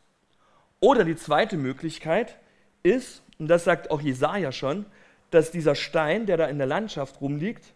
Oder 0.79 1.03
die 1.03 1.15
zweite 1.15 1.57
Möglichkeit 1.57 2.37
ist, 2.83 3.21
und 3.37 3.47
das 3.47 3.63
sagt 3.63 3.91
auch 3.91 4.01
Jesaja 4.01 4.51
schon, 4.51 4.85
dass 5.31 5.51
dieser 5.51 5.75
Stein, 5.75 6.25
der 6.25 6.37
da 6.37 6.45
in 6.45 6.57
der 6.57 6.67
Landschaft 6.67 7.21
rumliegt, 7.21 7.73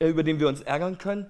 über 0.00 0.22
den 0.22 0.38
wir 0.38 0.48
uns 0.48 0.60
ärgern 0.60 0.98
können, 0.98 1.26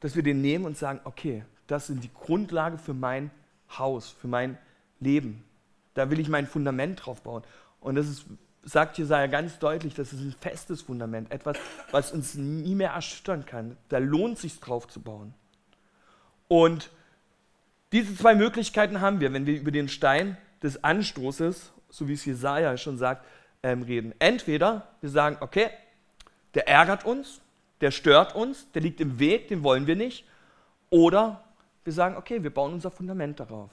dass 0.00 0.16
wir 0.16 0.22
den 0.22 0.40
nehmen 0.40 0.64
und 0.64 0.76
sagen, 0.76 1.00
okay, 1.04 1.44
das 1.66 1.86
sind 1.86 2.02
die 2.02 2.12
Grundlage 2.12 2.78
für 2.78 2.94
mein 2.94 3.30
Haus, 3.78 4.08
für 4.08 4.28
mein 4.28 4.58
Leben. 5.00 5.44
Da 5.94 6.10
will 6.10 6.18
ich 6.18 6.28
mein 6.28 6.46
Fundament 6.46 7.04
drauf 7.04 7.22
bauen. 7.22 7.42
Und 7.80 7.94
das 7.94 8.08
ist, 8.08 8.24
sagt 8.62 8.98
Jesaja 8.98 9.26
ganz 9.26 9.58
deutlich, 9.58 9.94
das 9.94 10.12
ist 10.12 10.20
ein 10.20 10.34
festes 10.38 10.82
Fundament, 10.82 11.30
etwas, 11.30 11.56
was 11.90 12.12
uns 12.12 12.34
nie 12.34 12.74
mehr 12.74 12.90
erschüttern 12.90 13.44
kann. 13.46 13.76
Da 13.88 13.98
lohnt 13.98 14.36
es 14.36 14.42
sich 14.42 14.60
drauf 14.60 14.88
zu 14.88 15.00
bauen. 15.00 15.34
Und 16.48 16.90
diese 17.92 18.14
zwei 18.16 18.34
Möglichkeiten 18.34 19.00
haben 19.00 19.20
wir, 19.20 19.32
wenn 19.32 19.46
wir 19.46 19.58
über 19.58 19.70
den 19.70 19.88
Stein 19.88 20.36
des 20.62 20.82
Anstoßes, 20.82 21.72
so 21.88 22.08
wie 22.08 22.14
es 22.14 22.24
Jesaja 22.24 22.76
schon 22.76 22.98
sagt, 22.98 23.24
ähm, 23.62 23.82
reden. 23.82 24.14
Entweder 24.18 24.88
wir 25.00 25.10
sagen, 25.10 25.36
okay, 25.40 25.70
der 26.54 26.68
ärgert 26.68 27.04
uns, 27.04 27.40
der 27.80 27.90
stört 27.90 28.34
uns, 28.34 28.70
der 28.72 28.82
liegt 28.82 29.00
im 29.00 29.18
Weg, 29.18 29.48
den 29.48 29.62
wollen 29.62 29.86
wir 29.86 29.96
nicht. 29.96 30.24
Oder 30.90 31.44
wir 31.84 31.92
sagen, 31.92 32.16
okay, 32.16 32.42
wir 32.42 32.52
bauen 32.52 32.72
unser 32.72 32.90
Fundament 32.90 33.40
darauf. 33.40 33.70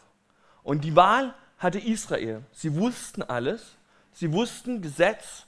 Und 0.64 0.84
die 0.84 0.96
Wahl 0.96 1.34
hatte 1.58 1.80
Israel. 1.80 2.44
Sie 2.52 2.76
wussten 2.76 3.24
alles. 3.24 3.76
Sie 4.12 4.32
wussten 4.32 4.82
Gesetz, 4.82 5.46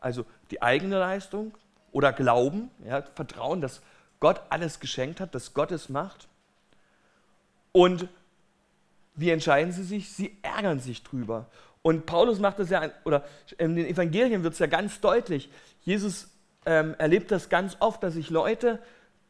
also 0.00 0.24
die 0.50 0.62
eigene 0.62 0.98
Leistung 0.98 1.52
oder 1.90 2.12
Glauben, 2.12 2.70
ja, 2.84 3.02
Vertrauen, 3.14 3.60
dass 3.60 3.82
Gott 4.20 4.40
alles 4.50 4.80
geschenkt 4.80 5.20
hat, 5.20 5.34
dass 5.34 5.54
Gott 5.54 5.72
es 5.72 5.88
macht. 5.88 6.28
Und 7.72 8.08
wie 9.14 9.30
entscheiden 9.30 9.72
sie 9.72 9.82
sich? 9.82 10.12
Sie 10.12 10.36
ärgern 10.42 10.78
sich 10.78 11.02
drüber. 11.02 11.46
Und 11.82 12.06
Paulus 12.06 12.38
macht 12.38 12.58
das 12.58 12.70
ja, 12.70 12.90
oder 13.04 13.24
in 13.56 13.74
den 13.74 13.86
Evangelien 13.86 14.42
wird 14.42 14.52
es 14.52 14.58
ja 14.58 14.66
ganz 14.66 15.00
deutlich. 15.00 15.50
Jesus 15.82 16.28
ähm, 16.68 16.94
erlebt 16.98 17.30
das 17.30 17.48
ganz 17.48 17.78
oft, 17.80 18.02
dass 18.02 18.12
sich 18.12 18.28
Leute 18.28 18.78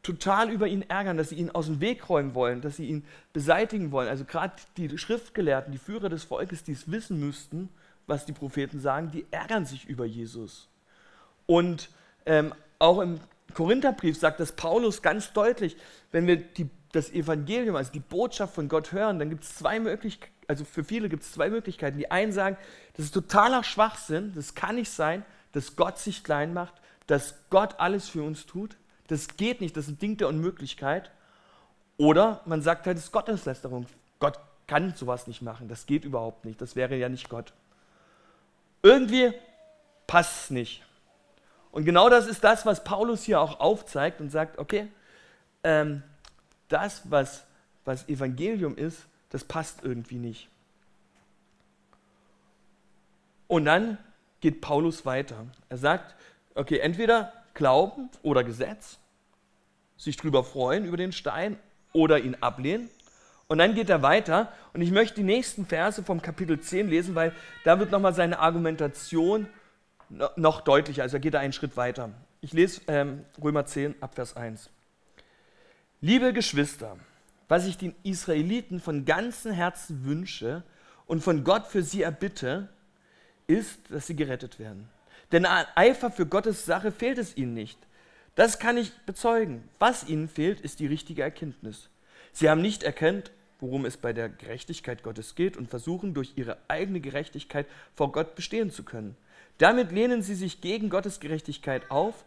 total 0.03 0.49
über 0.51 0.67
ihn 0.67 0.83
ärgern, 0.89 1.15
dass 1.15 1.29
sie 1.29 1.35
ihn 1.35 1.49
aus 1.49 1.67
dem 1.67 1.79
Weg 1.79 2.09
räumen 2.09 2.35
wollen, 2.35 2.59
dass 2.59 2.75
sie 2.75 2.85
ihn 2.87 3.05
beseitigen 3.31 3.91
wollen. 3.91 4.09
Also 4.09 4.25
gerade 4.25 4.53
die 4.75 4.97
Schriftgelehrten, 4.97 5.71
die 5.71 5.77
Führer 5.77 6.09
des 6.09 6.25
Volkes, 6.25 6.65
die 6.65 6.73
es 6.73 6.91
wissen 6.91 7.17
müssten, 7.17 7.69
was 8.07 8.25
die 8.25 8.33
Propheten 8.33 8.81
sagen, 8.81 9.11
die 9.11 9.25
ärgern 9.31 9.65
sich 9.65 9.85
über 9.85 10.03
Jesus. 10.05 10.67
Und 11.45 11.89
ähm, 12.25 12.53
auch 12.77 12.99
im 12.99 13.21
Korintherbrief 13.53 14.17
sagt 14.17 14.41
das 14.41 14.51
Paulus 14.51 15.01
ganz 15.01 15.31
deutlich, 15.31 15.77
wenn 16.11 16.27
wir 16.27 16.35
die 16.35 16.69
das 16.91 17.11
Evangelium, 17.11 17.75
also 17.75 17.91
die 17.91 17.99
Botschaft 17.99 18.55
von 18.55 18.67
Gott 18.67 18.91
hören, 18.91 19.19
dann 19.19 19.29
gibt 19.29 19.43
es 19.43 19.55
zwei 19.55 19.79
Möglichkeiten, 19.79 20.33
also 20.47 20.65
für 20.65 20.83
viele 20.83 21.07
gibt 21.07 21.21
es 21.21 21.31
zwei 21.31 21.49
Möglichkeiten. 21.49 21.99
Die 21.99 22.09
einen 22.09 22.31
sagen, 22.31 22.57
das 22.95 23.05
ist 23.05 23.13
totaler 23.13 23.63
Schwachsinn, 23.63 24.33
das 24.33 24.55
kann 24.55 24.75
nicht 24.75 24.89
sein, 24.89 25.23
dass 25.51 25.75
Gott 25.75 25.99
sich 25.99 26.23
klein 26.23 26.53
macht, 26.53 26.73
dass 27.09 27.33
Gott 27.49 27.79
alles 27.79 28.07
für 28.07 28.21
uns 28.21 28.45
tut. 28.45 28.77
Das 29.07 29.35
geht 29.35 29.61
nicht, 29.61 29.75
das 29.75 29.85
ist 29.85 29.93
ein 29.93 29.97
Ding 29.97 30.17
der 30.17 30.27
Unmöglichkeit. 30.27 31.09
Oder 31.97 32.41
man 32.45 32.61
sagt 32.61 32.85
halt, 32.85 32.97
es 32.97 33.05
ist 33.05 33.11
Gotteslästerung. 33.11 33.87
Gott 34.19 34.39
kann 34.67 34.93
sowas 34.95 35.25
nicht 35.25 35.41
machen, 35.41 35.67
das 35.67 35.87
geht 35.87 36.05
überhaupt 36.05 36.45
nicht, 36.45 36.61
das 36.61 36.75
wäre 36.75 36.95
ja 36.95 37.09
nicht 37.09 37.27
Gott. 37.27 37.53
Irgendwie 38.83 39.33
passt 40.05 40.43
es 40.43 40.49
nicht. 40.51 40.83
Und 41.71 41.85
genau 41.85 42.09
das 42.09 42.27
ist 42.27 42.43
das, 42.43 42.67
was 42.67 42.83
Paulus 42.83 43.23
hier 43.23 43.41
auch 43.41 43.59
aufzeigt 43.59 44.21
und 44.21 44.29
sagt, 44.29 44.59
okay, 44.59 44.87
ähm, 45.63 46.03
das, 46.67 47.01
was, 47.09 47.43
was 47.85 48.07
Evangelium 48.07 48.77
ist, 48.77 49.07
das 49.31 49.43
passt 49.43 49.83
irgendwie 49.83 50.17
nicht. 50.17 50.47
Und 53.47 53.65
dann 53.65 53.97
geht 54.41 54.61
Paulus 54.61 55.07
weiter. 55.07 55.47
Er 55.69 55.77
sagt, 55.77 56.15
okay, 56.59 56.79
entweder 56.79 57.33
Glauben 57.53 58.09
oder 58.21 58.43
Gesetz, 58.43 58.99
sich 59.97 60.17
drüber 60.17 60.43
freuen 60.43 60.85
über 60.85 60.97
den 60.97 61.11
Stein 61.11 61.57
oder 61.93 62.19
ihn 62.19 62.35
ablehnen. 62.39 62.89
Und 63.47 63.57
dann 63.57 63.73
geht 63.73 63.89
er 63.89 64.01
weiter 64.01 64.51
und 64.73 64.81
ich 64.81 64.91
möchte 64.91 65.15
die 65.15 65.23
nächsten 65.23 65.65
Verse 65.65 66.03
vom 66.03 66.21
Kapitel 66.21 66.59
10 66.59 66.87
lesen, 66.87 67.15
weil 67.15 67.33
da 67.63 67.79
wird 67.79 67.91
nochmal 67.91 68.13
seine 68.13 68.39
Argumentation 68.39 69.47
noch 70.35 70.61
deutlicher. 70.61 71.01
Also 71.01 71.17
er 71.17 71.19
geht 71.19 71.33
da 71.33 71.39
einen 71.39 71.53
Schritt 71.53 71.75
weiter. 71.75 72.11
Ich 72.41 72.53
lese 72.53 72.81
ähm, 72.87 73.25
Römer 73.41 73.65
10 73.65 73.95
ab 74.01 74.15
Vers 74.15 74.35
1. 74.35 74.69
Liebe 76.01 76.31
Geschwister, 76.31 76.97
was 77.47 77.65
ich 77.65 77.77
den 77.77 77.95
Israeliten 78.03 78.79
von 78.79 79.03
ganzem 79.03 79.51
Herzen 79.51 80.05
wünsche 80.05 80.63
und 81.07 81.23
von 81.23 81.43
Gott 81.43 81.65
für 81.65 81.81
sie 81.81 82.03
erbitte, 82.03 82.69
ist, 83.47 83.79
dass 83.89 84.07
sie 84.07 84.15
gerettet 84.15 84.59
werden. 84.59 84.87
Denn 85.31 85.45
an 85.45 85.65
Eifer 85.75 86.11
für 86.11 86.25
Gottes 86.25 86.65
Sache 86.65 86.91
fehlt 86.91 87.17
es 87.17 87.37
ihnen 87.37 87.53
nicht. 87.53 87.77
Das 88.35 88.59
kann 88.59 88.77
ich 88.77 88.91
bezeugen. 89.05 89.67
Was 89.79 90.07
ihnen 90.07 90.27
fehlt, 90.27 90.61
ist 90.61 90.79
die 90.79 90.87
richtige 90.87 91.21
Erkenntnis. 91.21 91.89
Sie 92.31 92.49
haben 92.49 92.61
nicht 92.61 92.83
erkannt, 92.83 93.31
worum 93.59 93.85
es 93.85 93.97
bei 93.97 94.13
der 94.13 94.29
Gerechtigkeit 94.29 95.03
Gottes 95.03 95.35
geht 95.35 95.57
und 95.57 95.69
versuchen 95.69 96.13
durch 96.13 96.33
ihre 96.35 96.57
eigene 96.67 97.01
Gerechtigkeit 97.01 97.67
vor 97.95 98.11
Gott 98.11 98.35
bestehen 98.35 98.71
zu 98.71 98.83
können. 98.83 99.17
Damit 99.57 99.91
lehnen 99.91 100.21
sie 100.21 100.35
sich 100.35 100.61
gegen 100.61 100.89
Gottes 100.89 101.19
Gerechtigkeit 101.19 101.91
auf, 101.91 102.23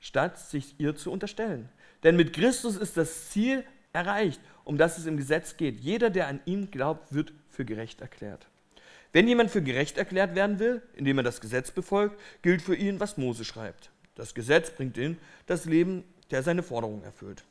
statt 0.00 0.38
sich 0.38 0.74
ihr 0.78 0.96
zu 0.96 1.12
unterstellen. 1.12 1.68
Denn 2.02 2.16
mit 2.16 2.32
Christus 2.32 2.76
ist 2.76 2.96
das 2.96 3.30
Ziel 3.30 3.64
erreicht, 3.92 4.40
um 4.64 4.76
das 4.76 4.98
es 4.98 5.06
im 5.06 5.16
Gesetz 5.16 5.56
geht. 5.56 5.80
Jeder, 5.80 6.10
der 6.10 6.26
an 6.26 6.40
ihn 6.44 6.70
glaubt, 6.70 7.14
wird 7.14 7.32
für 7.48 7.64
gerecht 7.64 8.00
erklärt. 8.00 8.46
Wenn 9.14 9.28
jemand 9.28 9.52
für 9.52 9.62
gerecht 9.62 9.96
erklärt 9.96 10.34
werden 10.34 10.58
will, 10.58 10.82
indem 10.96 11.18
er 11.18 11.22
das 11.22 11.40
Gesetz 11.40 11.70
befolgt, 11.70 12.20
gilt 12.42 12.60
für 12.60 12.74
ihn, 12.74 12.98
was 12.98 13.16
Mose 13.16 13.44
schreibt. 13.44 13.92
Das 14.16 14.34
Gesetz 14.34 14.70
bringt 14.70 14.96
ihn 14.96 15.18
das 15.46 15.66
Leben, 15.66 16.02
der 16.32 16.42
seine 16.42 16.64
Forderungen 16.64 17.04
erfüllt. 17.04 17.44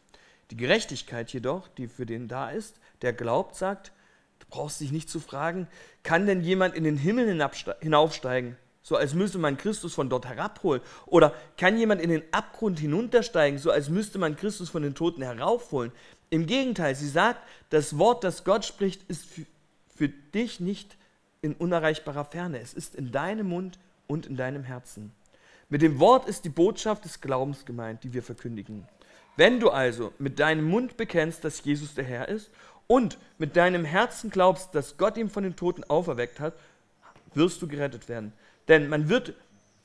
Die 0.51 0.57
Gerechtigkeit 0.57 1.31
jedoch, 1.31 1.69
die 1.69 1.87
für 1.87 2.05
den 2.05 2.27
da 2.27 2.49
ist, 2.49 2.81
der 3.01 3.13
glaubt, 3.13 3.55
sagt, 3.55 3.93
du 4.39 4.47
brauchst 4.49 4.81
dich 4.81 4.91
nicht 4.91 5.09
zu 5.09 5.21
fragen, 5.21 5.69
kann 6.03 6.25
denn 6.25 6.41
jemand 6.41 6.75
in 6.75 6.83
den 6.83 6.97
Himmel 6.97 7.27
hinaufsteigen? 7.79 8.57
so 8.85 8.97
als 8.97 9.13
müsste 9.13 9.37
man 9.37 9.55
Christus 9.55 9.93
von 9.93 10.09
dort 10.09 10.25
herabholen? 10.25 10.81
Oder 11.05 11.33
kann 11.57 11.77
jemand 11.77 12.01
in 12.01 12.09
den 12.09 12.23
Abgrund 12.33 12.77
hinuntersteigen, 12.77 13.57
so 13.57 13.71
als 13.71 13.87
müsste 13.87 14.19
man 14.19 14.35
Christus 14.35 14.69
von 14.69 14.83
den 14.83 14.95
Toten 14.95 15.21
heraufholen? 15.21 15.93
Im 16.29 16.45
Gegenteil, 16.45 16.93
sie 16.93 17.07
sagt, 17.07 17.39
das 17.69 17.97
Wort, 17.97 18.25
das 18.25 18.43
Gott 18.43 18.65
spricht, 18.65 19.03
ist 19.09 19.25
für, 19.25 19.45
für 19.95 20.09
dich 20.09 20.59
nicht 20.59 20.97
in 21.43 21.53
unerreichbarer 21.53 22.25
Ferne. 22.25 22.59
Es 22.59 22.73
ist 22.73 22.95
in 22.95 23.11
deinem 23.11 23.49
Mund 23.49 23.77
und 24.07 24.25
in 24.25 24.35
deinem 24.35 24.63
Herzen. 24.63 25.11
Mit 25.69 25.81
dem 25.81 25.99
Wort 25.99 26.27
ist 26.27 26.45
die 26.45 26.49
Botschaft 26.49 27.05
des 27.05 27.21
Glaubens 27.21 27.65
gemeint, 27.65 28.03
die 28.03 28.13
wir 28.13 28.23
verkündigen. 28.23 28.87
Wenn 29.35 29.59
du 29.59 29.69
also 29.69 30.13
mit 30.19 30.39
deinem 30.39 30.65
Mund 30.65 30.97
bekennst, 30.97 31.43
dass 31.43 31.63
Jesus 31.63 31.95
der 31.95 32.05
Herr 32.05 32.29
ist 32.29 32.49
und 32.87 33.17
mit 33.37 33.55
deinem 33.55 33.83
Herzen 33.83 34.29
glaubst, 34.29 34.73
dass 34.73 34.97
Gott 34.97 35.17
ihn 35.17 35.29
von 35.29 35.43
den 35.43 35.55
Toten 35.55 35.83
auferweckt 35.83 36.39
hat, 36.39 36.53
wirst 37.33 37.61
du 37.61 37.67
gerettet 37.67 38.07
werden. 38.07 38.33
Denn 38.67 38.87
man 38.87 39.09
wird 39.09 39.33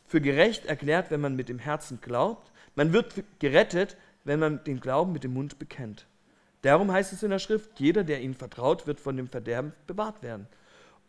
für 0.07 0.21
gerecht 0.21 0.67
erklärt, 0.67 1.11
wenn 1.11 1.21
man 1.21 1.35
mit 1.35 1.49
dem 1.49 1.59
Herzen 1.59 2.01
glaubt. 2.01 2.53
Man 2.77 2.93
wird 2.93 3.15
gerettet, 3.41 3.97
wenn 4.25 4.39
man 4.39 4.63
den 4.65 4.81
Glauben 4.81 5.13
mit 5.13 5.25
dem 5.25 5.35
Mund 5.35 5.59
bekennt. 5.59 6.07
Darum 6.63 6.93
heißt 6.93 7.13
es 7.13 7.23
in 7.23 7.31
der 7.31 7.39
Schrift, 7.39 7.81
jeder, 7.81 8.05
der 8.05 8.21
ihnen 8.21 8.35
vertraut, 8.35 8.87
wird 8.87 9.01
von 9.01 9.17
dem 9.17 9.29
Verderben 9.29 9.73
bewahrt 9.87 10.23
werden. 10.23 10.47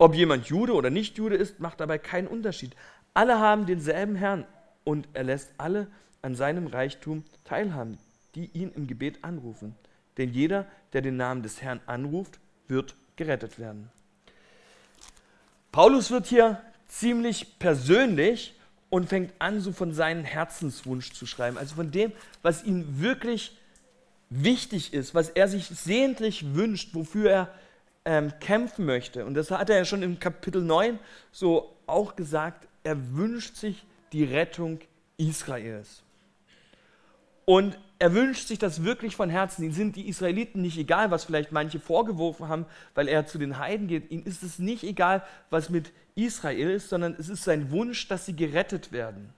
Ob 0.00 0.14
jemand 0.14 0.46
Jude 0.46 0.72
oder 0.72 0.88
nicht 0.88 1.18
Jude 1.18 1.36
ist, 1.36 1.60
macht 1.60 1.78
dabei 1.78 1.98
keinen 1.98 2.26
Unterschied. 2.26 2.74
Alle 3.12 3.38
haben 3.38 3.66
denselben 3.66 4.14
Herrn 4.16 4.46
und 4.82 5.06
er 5.12 5.24
lässt 5.24 5.50
alle 5.58 5.88
an 6.22 6.34
seinem 6.34 6.68
Reichtum 6.68 7.22
teilhaben, 7.44 7.98
die 8.34 8.46
ihn 8.54 8.72
im 8.74 8.86
Gebet 8.86 9.22
anrufen. 9.22 9.74
Denn 10.16 10.32
jeder, 10.32 10.64
der 10.94 11.02
den 11.02 11.18
Namen 11.18 11.42
des 11.42 11.60
Herrn 11.60 11.82
anruft, 11.84 12.40
wird 12.66 12.94
gerettet 13.16 13.58
werden. 13.58 13.90
Paulus 15.70 16.10
wird 16.10 16.28
hier 16.28 16.62
ziemlich 16.88 17.58
persönlich 17.58 18.58
und 18.88 19.10
fängt 19.10 19.34
an, 19.38 19.60
so 19.60 19.70
von 19.70 19.92
seinem 19.92 20.24
Herzenswunsch 20.24 21.12
zu 21.12 21.26
schreiben. 21.26 21.58
Also 21.58 21.74
von 21.74 21.90
dem, 21.90 22.12
was 22.40 22.64
ihm 22.64 23.02
wirklich 23.02 23.54
wichtig 24.30 24.94
ist, 24.94 25.14
was 25.14 25.28
er 25.28 25.46
sich 25.46 25.66
sehentlich 25.66 26.54
wünscht, 26.54 26.94
wofür 26.94 27.30
er 27.30 27.54
ähm, 28.10 28.32
kämpfen 28.40 28.86
möchte. 28.86 29.24
Und 29.24 29.34
das 29.34 29.52
hat 29.52 29.70
er 29.70 29.76
ja 29.76 29.84
schon 29.84 30.02
im 30.02 30.18
Kapitel 30.18 30.62
9 30.62 30.98
so 31.30 31.76
auch 31.86 32.16
gesagt. 32.16 32.66
Er 32.82 33.14
wünscht 33.14 33.54
sich 33.54 33.86
die 34.12 34.24
Rettung 34.24 34.80
Israels. 35.16 36.02
Und 37.44 37.78
er 38.00 38.12
wünscht 38.12 38.48
sich 38.48 38.58
das 38.58 38.82
wirklich 38.82 39.14
von 39.14 39.30
Herzen. 39.30 39.62
Ihm 39.62 39.72
sind 39.72 39.94
die 39.94 40.08
Israeliten 40.08 40.60
nicht 40.60 40.76
egal, 40.76 41.12
was 41.12 41.22
vielleicht 41.22 41.52
manche 41.52 41.78
vorgeworfen 41.78 42.48
haben, 42.48 42.66
weil 42.96 43.06
er 43.06 43.26
zu 43.26 43.38
den 43.38 43.58
Heiden 43.58 43.86
geht. 43.86 44.10
Ihm 44.10 44.24
ist 44.24 44.42
es 44.42 44.58
nicht 44.58 44.82
egal, 44.82 45.22
was 45.50 45.70
mit 45.70 45.92
Israel 46.16 46.70
ist, 46.70 46.88
sondern 46.88 47.14
es 47.16 47.28
ist 47.28 47.44
sein 47.44 47.70
Wunsch, 47.70 48.08
dass 48.08 48.26
sie 48.26 48.34
gerettet 48.34 48.90
werden. 48.90 49.32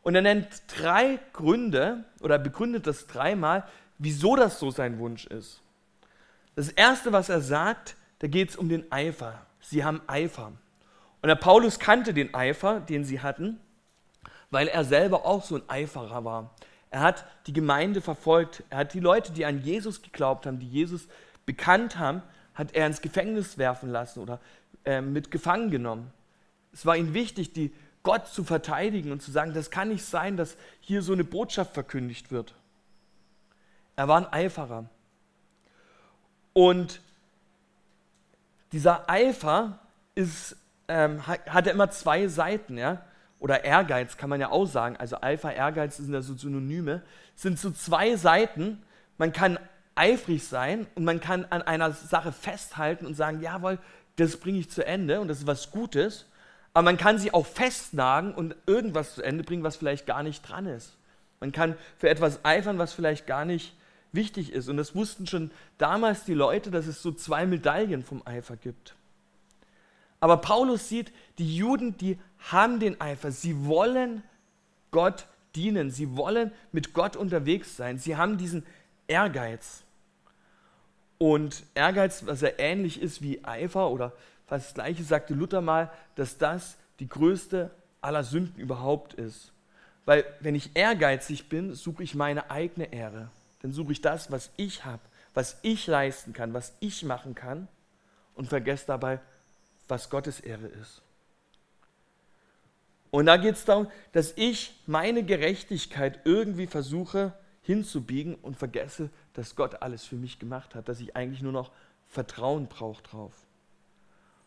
Und 0.00 0.14
er 0.14 0.22
nennt 0.22 0.48
drei 0.68 1.18
Gründe 1.34 2.04
oder 2.20 2.38
begründet 2.38 2.86
das 2.86 3.06
dreimal, 3.06 3.64
wieso 3.98 4.34
das 4.34 4.58
so 4.58 4.70
sein 4.70 4.98
Wunsch 4.98 5.26
ist. 5.26 5.60
Das 6.54 6.70
Erste, 6.70 7.12
was 7.12 7.28
er 7.28 7.42
sagt, 7.42 7.97
da 8.18 8.26
geht 8.26 8.50
es 8.50 8.56
um 8.56 8.68
den 8.68 8.90
Eifer. 8.90 9.46
Sie 9.60 9.84
haben 9.84 10.00
Eifer. 10.06 10.52
Und 11.22 11.28
der 11.28 11.36
Paulus 11.36 11.78
kannte 11.78 12.14
den 12.14 12.34
Eifer, 12.34 12.80
den 12.80 13.04
sie 13.04 13.20
hatten, 13.20 13.60
weil 14.50 14.68
er 14.68 14.84
selber 14.84 15.24
auch 15.24 15.44
so 15.44 15.56
ein 15.56 15.68
Eiferer 15.68 16.24
war. 16.24 16.54
Er 16.90 17.00
hat 17.00 17.26
die 17.46 17.52
Gemeinde 17.52 18.00
verfolgt. 18.00 18.62
Er 18.70 18.78
hat 18.78 18.94
die 18.94 19.00
Leute, 19.00 19.32
die 19.32 19.44
an 19.44 19.62
Jesus 19.62 20.02
geglaubt 20.02 20.46
haben, 20.46 20.58
die 20.58 20.68
Jesus 20.68 21.08
bekannt 21.44 21.98
haben, 21.98 22.22
hat 22.54 22.74
er 22.74 22.86
ins 22.86 23.02
Gefängnis 23.02 23.58
werfen 23.58 23.90
lassen 23.90 24.20
oder 24.20 24.40
äh, 24.84 25.00
mit 25.00 25.30
gefangen 25.30 25.70
genommen. 25.70 26.12
Es 26.72 26.86
war 26.86 26.96
ihm 26.96 27.14
wichtig, 27.14 27.52
die 27.52 27.72
Gott 28.02 28.26
zu 28.28 28.44
verteidigen 28.44 29.12
und 29.12 29.22
zu 29.22 29.30
sagen, 29.30 29.54
das 29.54 29.70
kann 29.70 29.88
nicht 29.88 30.04
sein, 30.04 30.36
dass 30.36 30.56
hier 30.80 31.02
so 31.02 31.12
eine 31.12 31.24
Botschaft 31.24 31.74
verkündigt 31.74 32.30
wird. 32.30 32.54
Er 33.96 34.08
war 34.08 34.18
ein 34.18 34.32
Eiferer. 34.32 34.88
Und 36.52 37.00
dieser 38.72 39.08
Eifer 39.08 39.78
ist, 40.14 40.56
ähm, 40.88 41.26
hat 41.26 41.66
ja 41.66 41.72
immer 41.72 41.90
zwei 41.90 42.28
Seiten, 42.28 42.78
ja? 42.78 43.02
oder 43.40 43.64
Ehrgeiz 43.64 44.16
kann 44.16 44.30
man 44.30 44.40
ja 44.40 44.50
auch 44.50 44.66
sagen. 44.66 44.96
Also 44.96 45.20
Eifer, 45.20 45.54
Ehrgeiz 45.54 45.96
sind 45.96 46.12
ja 46.12 46.22
so 46.22 46.34
Synonyme. 46.34 47.02
Es 47.36 47.42
sind 47.42 47.58
so 47.58 47.70
zwei 47.70 48.16
Seiten. 48.16 48.82
Man 49.16 49.32
kann 49.32 49.58
eifrig 49.94 50.46
sein 50.46 50.86
und 50.94 51.04
man 51.04 51.20
kann 51.20 51.44
an 51.50 51.62
einer 51.62 51.92
Sache 51.92 52.32
festhalten 52.32 53.06
und 53.06 53.14
sagen, 53.14 53.40
jawohl, 53.40 53.78
das 54.16 54.36
bringe 54.38 54.58
ich 54.58 54.70
zu 54.70 54.84
Ende 54.84 55.20
und 55.20 55.28
das 55.28 55.38
ist 55.38 55.46
was 55.46 55.70
Gutes. 55.70 56.26
Aber 56.74 56.84
man 56.84 56.96
kann 56.96 57.18
sie 57.18 57.32
auch 57.32 57.46
festnagen 57.46 58.34
und 58.34 58.56
irgendwas 58.66 59.14
zu 59.14 59.22
Ende 59.22 59.44
bringen, 59.44 59.62
was 59.62 59.76
vielleicht 59.76 60.06
gar 60.06 60.22
nicht 60.22 60.42
dran 60.48 60.66
ist. 60.66 60.96
Man 61.40 61.52
kann 61.52 61.76
für 61.96 62.08
etwas 62.08 62.44
eifern, 62.44 62.78
was 62.78 62.92
vielleicht 62.92 63.26
gar 63.26 63.44
nicht 63.44 63.76
wichtig 64.12 64.52
ist. 64.52 64.68
Und 64.68 64.76
das 64.76 64.94
wussten 64.94 65.26
schon 65.26 65.50
damals 65.76 66.24
die 66.24 66.34
Leute, 66.34 66.70
dass 66.70 66.86
es 66.86 67.02
so 67.02 67.12
zwei 67.12 67.46
Medaillen 67.46 68.02
vom 68.02 68.22
Eifer 68.26 68.56
gibt. 68.56 68.94
Aber 70.20 70.38
Paulus 70.38 70.88
sieht, 70.88 71.12
die 71.38 71.56
Juden, 71.56 71.96
die 71.96 72.18
haben 72.50 72.80
den 72.80 73.00
Eifer. 73.00 73.30
Sie 73.30 73.66
wollen 73.66 74.22
Gott 74.90 75.26
dienen. 75.54 75.90
Sie 75.90 76.16
wollen 76.16 76.52
mit 76.72 76.92
Gott 76.92 77.16
unterwegs 77.16 77.76
sein. 77.76 77.98
Sie 77.98 78.16
haben 78.16 78.38
diesen 78.38 78.64
Ehrgeiz. 79.06 79.84
Und 81.18 81.64
Ehrgeiz, 81.74 82.26
was 82.26 82.40
ja 82.40 82.50
ähnlich 82.58 83.00
ist 83.00 83.22
wie 83.22 83.44
Eifer 83.44 83.90
oder 83.90 84.12
fast 84.46 84.66
das 84.66 84.74
gleiche, 84.74 85.02
sagte 85.02 85.34
Luther 85.34 85.60
mal, 85.60 85.90
dass 86.14 86.38
das 86.38 86.76
die 87.00 87.08
größte 87.08 87.70
aller 88.00 88.22
Sünden 88.24 88.60
überhaupt 88.60 89.14
ist. 89.14 89.52
Weil 90.04 90.24
wenn 90.40 90.54
ich 90.54 90.70
ehrgeizig 90.74 91.48
bin, 91.48 91.74
suche 91.74 92.02
ich 92.02 92.14
meine 92.14 92.50
eigene 92.50 92.92
Ehre. 92.92 93.30
Dann 93.60 93.72
suche 93.72 93.92
ich 93.92 94.00
das, 94.00 94.30
was 94.30 94.50
ich 94.56 94.84
habe, 94.84 95.02
was 95.34 95.58
ich 95.62 95.86
leisten 95.86 96.32
kann, 96.32 96.54
was 96.54 96.72
ich 96.80 97.02
machen 97.02 97.34
kann 97.34 97.68
und 98.34 98.48
vergesse 98.48 98.86
dabei, 98.86 99.20
was 99.88 100.10
Gottes 100.10 100.40
Ehre 100.40 100.66
ist. 100.66 101.02
Und 103.10 103.26
da 103.26 103.36
geht 103.36 103.54
es 103.54 103.64
darum, 103.64 103.90
dass 104.12 104.32
ich 104.36 104.78
meine 104.86 105.24
Gerechtigkeit 105.24 106.20
irgendwie 106.24 106.66
versuche 106.66 107.32
hinzubiegen 107.62 108.34
und 108.36 108.56
vergesse, 108.56 109.10
dass 109.32 109.56
Gott 109.56 109.82
alles 109.82 110.04
für 110.04 110.16
mich 110.16 110.38
gemacht 110.38 110.74
hat, 110.74 110.88
dass 110.88 111.00
ich 111.00 111.16
eigentlich 111.16 111.42
nur 111.42 111.52
noch 111.52 111.70
Vertrauen 112.08 112.66
brauche 112.66 113.02
drauf. 113.02 113.32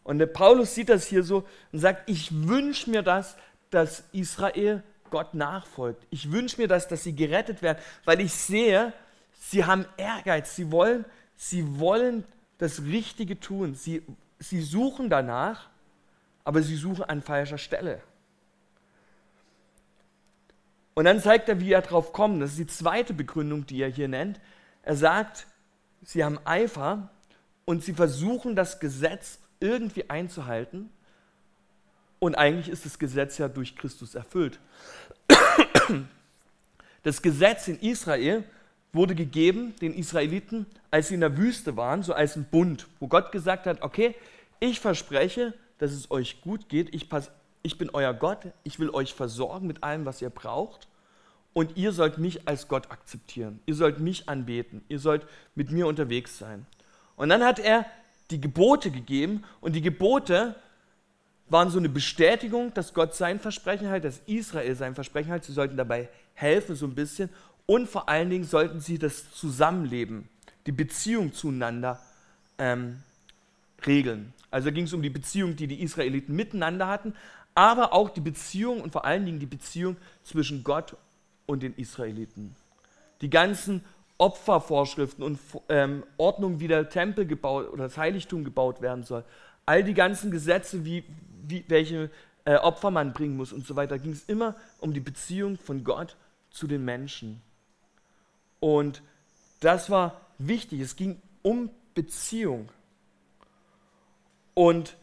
Und 0.04 0.20
der 0.20 0.28
Paulus 0.28 0.74
sieht 0.74 0.90
das 0.90 1.06
hier 1.08 1.24
so 1.24 1.46
und 1.72 1.80
sagt, 1.80 2.10
ich 2.10 2.48
wünsche 2.48 2.90
mir 2.90 3.04
das, 3.04 3.36
dass 3.70 4.04
Israel 4.12 4.84
Gott 5.12 5.36
nachfolgt. 5.36 6.08
Ich 6.10 6.32
wünsche 6.32 6.60
mir 6.60 6.68
das, 6.68 6.88
dass 6.88 7.04
sie 7.04 7.16
gerettet 7.16 7.62
werden, 7.62 7.78
weil 8.06 8.20
ich 8.20 8.34
sehe, 8.34 8.94
sie 9.40 9.66
haben 9.66 9.86
Ehrgeiz, 9.98 10.56
sie 10.56 10.72
wollen, 10.72 11.06
sie 11.36 11.80
wollen 11.80 12.24
das 12.58 12.82
Richtige 12.82 13.40
tun. 13.40 13.76
Sie, 13.76 14.02
sie 14.40 14.62
suchen 14.62 15.10
danach, 15.10 15.70
aber 16.44 16.64
sie 16.64 16.76
suchen 16.76 17.04
an 17.04 17.22
falscher 17.22 17.58
Stelle. 17.60 18.02
Und 20.94 21.06
dann 21.06 21.22
zeigt 21.22 21.50
er, 21.50 21.60
wie 21.60 21.72
er 21.72 21.82
drauf 21.82 22.14
kommt. 22.14 22.42
Das 22.42 22.52
ist 22.52 22.60
die 22.60 22.68
zweite 22.68 23.14
Begründung, 23.14 23.66
die 23.66 23.82
er 23.82 23.90
hier 23.90 24.08
nennt. 24.08 24.40
Er 24.84 24.96
sagt, 24.96 25.48
sie 26.04 26.24
haben 26.24 26.40
Eifer 26.46 27.10
und 27.66 27.84
sie 27.84 27.94
versuchen 27.94 28.56
das 28.56 28.80
Gesetz 28.80 29.40
irgendwie 29.60 30.10
einzuhalten. 30.10 30.90
Und 32.24 32.36
eigentlich 32.36 32.70
ist 32.70 32.86
das 32.86 33.00
Gesetz 33.00 33.40
ja 33.40 33.48
durch 33.48 33.76
Christus 33.76 34.14
erfüllt. 34.14 34.60
Das 37.02 37.24
Gesetz 37.24 37.68
in 37.68 37.80
Israel 37.80 38.44
wurde 38.94 39.16
gegeben 39.16 39.74
den 39.82 39.92
Israeliten, 39.92 40.68
als 40.92 41.08
sie 41.08 41.16
in 41.16 41.22
der 41.22 41.36
Wüste 41.36 41.76
waren, 41.78 42.04
so 42.04 42.14
als 42.14 42.36
ein 42.36 42.46
Bund, 42.46 42.86
wo 43.00 43.08
Gott 43.08 43.32
gesagt 43.32 43.66
hat, 43.66 43.82
okay, 43.82 44.14
ich 44.60 44.80
verspreche, 44.80 45.56
dass 45.80 45.94
es 45.94 46.12
euch 46.12 46.42
gut 46.42 46.70
geht, 46.70 46.94
ich, 46.94 47.10
pass, 47.10 47.32
ich 47.64 47.80
bin 47.80 47.90
euer 47.92 48.14
Gott, 48.14 48.46
ich 48.64 48.80
will 48.80 48.92
euch 48.92 49.16
versorgen 49.16 49.66
mit 49.66 49.82
allem, 49.82 50.06
was 50.06 50.22
ihr 50.22 50.30
braucht. 50.30 50.88
Und 51.54 51.76
ihr 51.76 51.92
sollt 51.92 52.20
mich 52.20 52.48
als 52.48 52.68
Gott 52.68 52.92
akzeptieren, 52.92 53.62
ihr 53.66 53.74
sollt 53.74 54.00
mich 54.00 54.30
anbeten, 54.30 54.84
ihr 54.90 55.00
sollt 55.00 55.26
mit 55.56 55.72
mir 55.72 55.88
unterwegs 55.88 56.38
sein. 56.38 56.68
Und 57.16 57.30
dann 57.30 57.44
hat 57.44 57.58
er 57.58 57.88
die 58.30 58.40
Gebote 58.40 58.92
gegeben. 58.92 59.44
Und 59.60 59.74
die 59.74 59.82
Gebote 59.82 60.56
waren 61.52 61.70
so 61.70 61.80
eine 61.80 61.90
Bestätigung, 61.90 62.74
dass 62.74 62.94
Gott 62.94 63.14
sein 63.14 63.40
Versprechen 63.40 63.90
hat, 63.90 64.04
dass 64.06 64.22
Israel 64.26 64.76
sein 64.76 64.96
Versprechen 64.96 65.32
hat. 65.32 65.44
Sie 65.44 65.54
sollten 65.54 65.76
dabei 65.76 66.10
helfen 66.34 66.76
so 66.76 66.86
ein 66.86 66.96
bisschen 66.96 67.30
und 67.66 67.90
vor 67.90 68.10
allen 68.10 68.30
Dingen 68.30 68.46
sollten 68.46 68.80
sie 68.80 68.98
das 68.98 69.32
Zusammenleben, 69.32 70.30
die 70.66 70.72
Beziehung 70.72 71.34
zueinander 71.34 72.00
ähm, 72.58 73.04
regeln. 73.86 74.34
Also 74.50 74.72
ging 74.72 74.86
es 74.86 74.94
um 74.94 75.02
die 75.02 75.10
Beziehung, 75.10 75.56
die 75.56 75.68
die 75.68 75.82
Israeliten 75.82 76.36
miteinander 76.36 76.88
hatten, 76.88 77.14
aber 77.54 77.94
auch 77.94 78.10
die 78.10 78.22
Beziehung 78.22 78.82
und 78.82 78.92
vor 78.92 79.06
allen 79.06 79.26
Dingen 79.26 79.40
die 79.40 79.46
Beziehung 79.46 79.98
zwischen 80.24 80.64
Gott 80.64 80.96
und 81.46 81.64
den 81.64 81.76
Israeliten. 81.76 82.56
Die 83.22 83.30
ganzen 83.30 83.84
Opfervorschriften 84.18 85.24
und 85.24 85.40
ähm, 85.68 86.04
Ordnungen, 86.18 86.60
wie 86.60 86.68
der 86.68 86.90
Tempel 86.90 87.26
gebaut 87.26 87.70
oder 87.72 87.86
das 87.86 87.98
Heiligtum 87.98 88.44
gebaut 88.44 88.82
werden 88.82 89.04
soll, 89.04 89.24
all 89.66 89.84
die 89.84 89.94
ganzen 89.94 90.32
Gesetze, 90.32 90.86
wie, 90.86 91.04
wie 91.48 91.64
welche 91.68 92.10
äh, 92.46 92.56
Opfer 92.56 92.92
man 92.92 93.14
bringen 93.14 93.38
muss 93.38 93.54
und 93.54 93.66
so 93.66 93.76
weiter, 93.76 94.00
ging 94.00 94.12
es 94.12 94.26
immer 94.26 94.56
um 94.80 94.94
die 94.94 95.00
Beziehung 95.00 95.58
von 95.58 95.84
Gott 95.84 96.16
zu 96.50 96.68
den 96.68 96.84
Menschen. 96.84 97.42
Und 98.60 99.02
das 99.60 99.90
war 99.90 100.22
wichtig. 100.38 100.82
Es 100.82 100.96
ging 100.96 101.22
um 101.42 101.70
Beziehung. 101.94 102.70
Und 104.54 104.96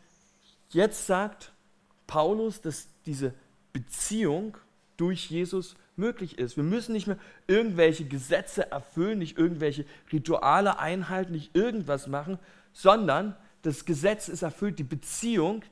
jetzt 0.71 1.07
sagt 1.07 1.53
Paulus, 2.07 2.61
dass 2.61 2.89
diese 3.07 3.35
Beziehung 3.73 4.57
durch 4.97 5.31
Jesus 5.31 5.77
möglich 5.97 6.39
ist. 6.39 6.57
Wir 6.57 6.65
müssen 6.65 6.93
nicht 6.93 7.07
mehr 7.07 7.19
irgendwelche 7.47 8.05
Gesetze 8.05 8.71
erfüllen, 8.71 9.19
nicht 9.19 9.39
irgendwelche 9.39 9.85
Rituale 10.13 10.79
einhalten, 10.79 11.33
nicht 11.33 11.55
irgendwas 11.55 12.07
machen, 12.07 12.39
sondern 12.73 13.37
das 13.63 13.85
Gesetz 13.85 14.29
ist 14.29 14.43
erfüllt. 14.43 14.79
Die 14.79 14.85
Beziehung 14.85 15.63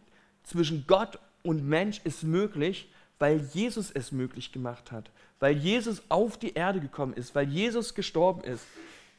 zwischen 0.42 0.86
Gott 0.86 1.18
und 1.42 1.66
Mensch 1.66 2.00
ist 2.04 2.22
möglich, 2.22 2.90
weil 3.18 3.40
Jesus 3.52 3.90
es 3.90 4.12
möglich 4.12 4.52
gemacht 4.52 4.92
hat 4.92 5.10
weil 5.38 5.56
Jesus 5.56 6.02
auf 6.08 6.38
die 6.38 6.54
Erde 6.54 6.80
gekommen 6.80 7.12
ist, 7.12 7.34
weil 7.34 7.48
Jesus 7.48 7.94
gestorben 7.94 8.42
ist. 8.42 8.64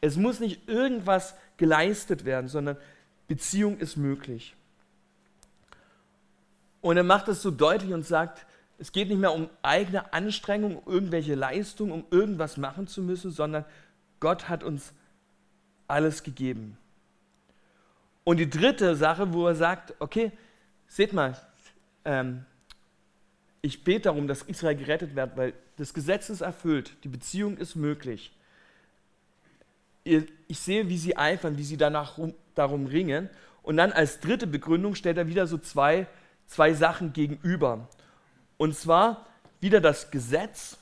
Es 0.02 0.16
muss 0.16 0.40
nicht 0.40 0.68
irgendwas 0.68 1.36
geleistet 1.58 2.26
werden, 2.26 2.48
sondern 2.48 2.78
Beziehung 3.28 3.78
ist 3.78 3.98
möglich. 3.98 4.56
Und 6.82 6.98
er 6.98 7.04
macht 7.04 7.28
es 7.28 7.42
so 7.42 7.52
deutlich 7.52 7.94
und 7.94 8.06
sagt, 8.06 8.46
es 8.80 8.92
geht 8.92 9.10
nicht 9.10 9.20
mehr 9.20 9.34
um 9.34 9.50
eigene 9.64 10.14
Anstrengung, 10.14 10.78
um 10.78 10.94
irgendwelche 10.94 11.36
Leistungen, 11.36 11.92
um 11.92 12.06
irgendwas 12.12 12.58
machen 12.58 12.88
zu 12.88 13.02
müssen, 13.02 13.32
sondern 13.32 13.66
Gott 14.20 14.50
hat 14.50 14.64
uns 14.64 14.94
alles 15.88 16.24
gegeben. 16.24 16.78
Und 18.28 18.40
die 18.40 18.50
dritte 18.50 18.98
Sache, 18.98 19.32
wo 19.32 19.48
er 19.48 19.56
sagt, 19.56 19.94
okay, 20.00 20.34
seht 20.86 21.14
mal, 21.14 21.38
ähm, 22.04 22.44
ich 23.62 23.86
bete 23.86 24.02
darum, 24.02 24.28
dass 24.28 24.42
Israel 24.42 24.76
gerettet 24.76 25.16
wird, 25.16 25.38
weil 25.38 25.54
das 25.78 25.94
Gesetz 25.94 26.28
ist 26.28 26.42
erfüllt, 26.42 26.92
die 27.06 27.08
Beziehung 27.08 27.56
ist 27.56 27.78
möglich. 27.78 28.36
Ich 30.04 30.60
sehe, 30.60 30.90
wie 30.90 30.98
sie 30.98 31.16
eifern, 31.16 31.58
wie 31.58 31.64
sie 31.64 31.78
danach 31.78 32.20
darum 32.54 32.88
ringen. 32.88 33.30
Und 33.64 33.78
dann 33.78 33.94
als 33.94 34.20
dritte 34.20 34.46
Begründung 34.46 34.96
stellt 34.96 35.18
er 35.18 35.30
wieder 35.30 35.48
so 35.48 35.58
zwei, 35.58 36.06
zwei 36.48 36.74
Sachen 36.74 37.14
gegenüber. 37.14 37.88
Und 38.58 38.76
zwar 38.76 39.26
wieder 39.62 39.80
das 39.80 40.12
Gesetz, 40.12 40.78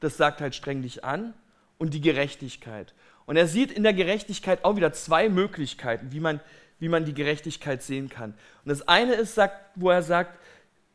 das 0.00 0.16
sagt 0.16 0.40
halt 0.40 0.54
streng 0.54 0.80
dich 0.80 1.04
an, 1.04 1.34
und 1.76 1.92
die 1.92 2.00
Gerechtigkeit. 2.00 2.94
Und 3.26 3.36
er 3.36 3.46
sieht 3.46 3.70
in 3.70 3.82
der 3.82 3.94
Gerechtigkeit 3.94 4.64
auch 4.64 4.76
wieder 4.76 4.92
zwei 4.92 5.28
Möglichkeiten, 5.28 6.12
wie 6.12 6.20
man, 6.20 6.40
wie 6.78 6.88
man 6.88 7.04
die 7.04 7.14
Gerechtigkeit 7.14 7.82
sehen 7.82 8.08
kann. 8.08 8.34
Und 8.64 8.68
das 8.68 8.86
eine 8.88 9.14
ist, 9.14 9.34
sagt, 9.34 9.56
wo 9.76 9.90
er 9.90 10.02
sagt, 10.02 10.38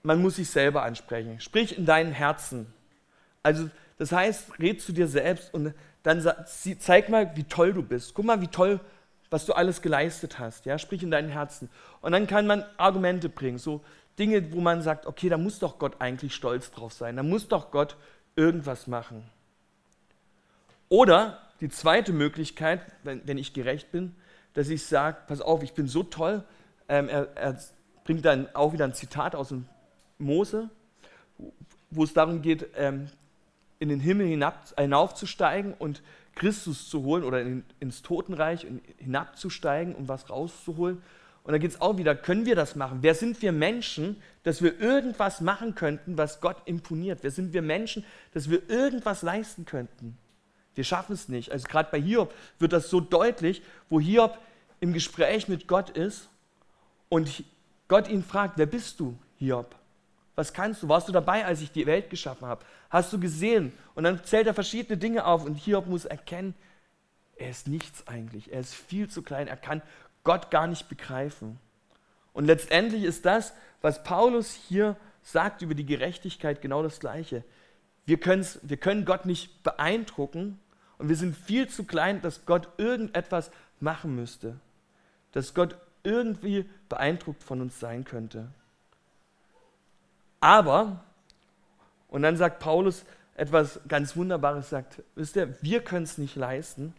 man 0.04 0.22
muss 0.22 0.36
sich 0.38 0.50
selber 0.50 0.84
ansprechen. 0.84 1.40
Sprich 1.40 1.78
in 1.78 1.86
deinen 1.86 2.12
Herzen. 2.12 2.68
Also 3.44 3.70
das 3.98 4.12
heißt, 4.12 4.60
red 4.60 4.82
zu 4.82 4.92
dir 4.92 5.08
selbst 5.08 5.54
und 5.54 5.74
dann 6.04 6.26
zeig 6.80 7.10
mal, 7.10 7.36
wie 7.36 7.44
toll 7.44 7.74
du 7.74 7.84
bist. 7.84 8.14
Guck 8.14 8.26
mal, 8.26 8.40
wie 8.42 8.48
toll, 8.48 8.80
was 9.30 9.46
du 9.46 9.54
alles 9.54 9.82
geleistet 9.82 10.40
hast. 10.40 10.66
Ja, 10.66 10.78
sprich 10.78 11.04
in 11.04 11.12
deinem 11.12 11.30
Herzen. 11.30 11.70
Und 12.02 12.12
dann 12.12 12.28
kann 12.28 12.48
man 12.48 12.64
Argumente 12.78 13.28
bringen, 13.28 13.58
so 13.58 13.82
Dinge, 14.18 14.54
wo 14.54 14.62
man 14.62 14.82
sagt, 14.82 15.06
okay, 15.06 15.30
da 15.30 15.38
muss 15.38 15.60
doch 15.60 15.80
Gott 15.80 16.00
eigentlich 16.00 16.34
stolz 16.34 16.72
drauf 16.72 16.94
sein. 16.94 17.18
Da 17.18 17.24
muss 17.24 17.48
doch 17.48 17.72
Gott 17.72 17.98
irgendwas 18.36 18.88
machen. 18.88 19.30
Oder 20.90 21.40
die 21.62 21.70
zweite 21.70 22.14
Möglichkeit, 22.14 22.82
wenn, 23.04 23.22
wenn 23.26 23.38
ich 23.38 23.54
gerecht 23.54 23.92
bin, 23.92 24.16
dass 24.54 24.70
ich 24.70 24.86
sage, 24.86 25.18
pass 25.28 25.42
auf, 25.42 25.64
ich 25.64 25.74
bin 25.74 25.88
so 25.88 26.04
toll. 26.04 26.44
Ähm, 26.90 27.10
er, 27.10 27.36
er 27.36 27.60
bringt 28.04 28.26
dann 28.26 28.48
auch 28.56 28.74
wieder 28.74 28.86
ein 28.86 28.94
Zitat 28.94 29.36
aus 29.36 29.50
dem 29.50 29.66
Mose, 30.18 30.70
wo 31.90 32.04
es 32.04 32.14
darum 32.14 32.42
geht, 32.42 32.68
ähm, 32.76 33.08
in 33.80 33.90
den 33.90 34.00
Himmel 34.00 34.28
hinab, 34.28 34.74
hinaufzusteigen 34.78 35.74
und 35.74 36.02
Christus 36.36 36.90
zu 36.90 37.04
holen 37.04 37.24
oder 37.24 37.42
in, 37.42 37.64
ins 37.80 38.02
Totenreich 38.02 38.66
hinabzusteigen 38.98 39.96
um 39.96 40.08
was 40.08 40.30
rauszuholen. 40.30 41.02
Und 41.44 41.54
da 41.54 41.60
geht 41.60 41.72
es 41.72 41.82
auch 41.82 41.98
wieder, 41.98 42.16
können 42.16 42.46
wir 42.46 42.56
das 42.56 42.76
machen? 42.76 43.00
Wer 43.02 43.16
sind 43.16 43.42
wir 43.42 43.52
Menschen, 43.52 44.22
dass 44.44 44.62
wir 44.62 44.80
irgendwas 44.80 45.40
machen 45.40 45.76
könnten, 45.76 46.18
was 46.18 46.42
Gott 46.42 46.58
imponiert? 46.66 47.20
Wer 47.22 47.32
sind 47.32 47.54
wir 47.54 47.62
Menschen, 47.62 48.04
dass 48.34 48.50
wir 48.50 48.70
irgendwas 48.70 49.22
leisten 49.22 49.66
könnten? 49.66 50.18
Wir 50.78 50.84
schaffen 50.84 51.14
es 51.14 51.28
nicht. 51.28 51.52
Also 51.52 51.68
gerade 51.68 51.90
bei 51.92 52.00
Hiob 52.00 52.34
wird 52.60 52.72
das 52.72 52.90
so 52.90 53.00
deutlich, 53.00 53.62
wo 53.90 54.00
Hiob 54.00 54.38
im 54.80 54.94
Gespräch 54.94 55.48
mit 55.48 55.68
Gott 55.68 55.90
ist 55.90 56.30
und 57.10 57.44
Gott 57.88 58.08
ihn 58.08 58.24
fragt, 58.24 58.58
wer 58.58 58.68
bist 58.68 59.00
du, 59.00 59.18
Hiob? 59.38 59.76
Was 60.36 60.54
kannst 60.54 60.84
du? 60.84 60.90
Warst 60.90 61.08
du 61.08 61.12
dabei, 61.12 61.46
als 61.46 61.62
ich 61.62 61.72
die 61.72 61.88
Welt 61.88 62.12
geschaffen 62.12 62.48
habe? 62.48 62.64
Hast 62.92 63.12
du 63.12 63.20
gesehen? 63.20 63.74
Und 63.96 64.04
dann 64.04 64.24
zählt 64.24 64.46
er 64.46 64.54
verschiedene 64.54 64.98
Dinge 64.98 65.26
auf 65.26 65.44
und 65.46 65.56
Hiob 65.56 65.88
muss 65.88 66.06
erkennen, 66.06 66.54
er 67.38 67.50
ist 67.50 67.68
nichts 67.68 68.08
eigentlich. 68.08 68.52
Er 68.52 68.60
ist 68.60 68.74
viel 68.74 69.10
zu 69.10 69.22
klein. 69.22 69.48
Er 69.48 69.58
kann 69.58 69.82
Gott 70.24 70.52
gar 70.52 70.68
nicht 70.68 70.90
begreifen. 70.90 71.60
Und 72.34 72.46
letztendlich 72.46 73.04
ist 73.04 73.26
das, 73.26 73.54
was 73.82 74.04
Paulus 74.04 74.54
hier 74.54 74.96
sagt 75.24 75.62
über 75.62 75.76
die 75.76 75.86
Gerechtigkeit, 75.86 76.62
genau 76.62 76.84
das 76.84 77.00
Gleiche. 77.00 77.44
Wir, 78.06 78.20
wir 78.24 78.78
können 78.78 79.06
Gott 79.06 79.26
nicht 79.26 79.64
beeindrucken 79.64 80.60
und 80.98 81.10
wir 81.10 81.16
sind 81.16 81.36
viel 81.36 81.68
zu 81.68 81.84
klein, 81.84 82.22
dass 82.22 82.46
Gott 82.46 82.70
irgendetwas 82.78 83.52
machen 83.80 84.16
müsste. 84.16 84.60
Dass 85.32 85.54
Gott 85.54 85.78
irgendwie 86.04 86.70
beeindruckt 86.90 87.44
von 87.44 87.62
uns 87.62 87.80
sein 87.80 88.04
könnte. 88.04 88.48
Aber, 90.40 91.04
und 92.08 92.22
dann 92.22 92.38
sagt 92.38 92.60
Paulus 92.60 93.06
etwas 93.36 93.80
ganz 93.88 94.16
Wunderbares, 94.16 94.70
sagt, 94.70 95.04
wisst 95.16 95.36
ihr, 95.36 95.56
wir 95.62 95.84
können 95.84 96.04
es 96.04 96.18
nicht 96.18 96.36
leisten, 96.36 96.94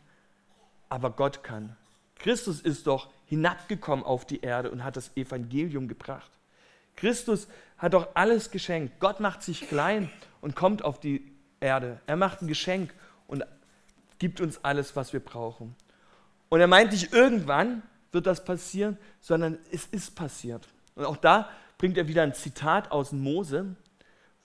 aber 0.89 1.11
Gott 1.11 1.43
kann. 1.43 1.77
Christus 2.17 2.61
ist 2.61 2.87
doch 2.87 3.09
hinabgekommen 3.27 4.05
auf 4.05 4.25
die 4.25 4.41
Erde 4.41 4.71
und 4.71 4.85
hat 4.85 4.97
das 4.97 5.17
Evangelium 5.17 5.89
gebracht. 5.89 6.31
Christus 6.97 7.49
hat 7.77 7.95
doch 7.95 8.09
alles 8.15 8.51
geschenkt. 8.51 8.99
Gott 8.99 9.21
macht 9.21 9.43
sich 9.43 9.69
klein 9.69 10.11
und 10.41 10.57
kommt 10.57 10.85
auf 10.85 10.99
die 10.99 11.33
Erde. 11.61 12.01
Er 12.07 12.17
macht 12.17 12.43
ein 12.43 12.49
Geschenk 12.49 12.93
und 13.27 13.45
gibt 14.19 14.41
uns 14.41 14.63
alles, 14.65 14.97
was 14.97 15.13
wir 15.13 15.21
brauchen. 15.21 15.75
Und 16.49 16.61
er 16.61 16.67
meint 16.67 16.93
nicht, 16.93 17.13
irgendwann 17.13 17.83
wird 18.13 18.27
das 18.27 18.45
passieren, 18.45 18.97
sondern 19.21 19.59
es 19.71 19.87
ist 19.87 20.15
passiert. 20.15 20.67
Und 20.95 21.05
auch 21.05 21.17
da 21.17 21.51
bringt 21.77 21.97
er 21.97 22.09
wieder 22.09 22.23
ein 22.23 22.35
Zitat 22.35 22.91
aus 22.91 23.13
Mose, 23.13 23.77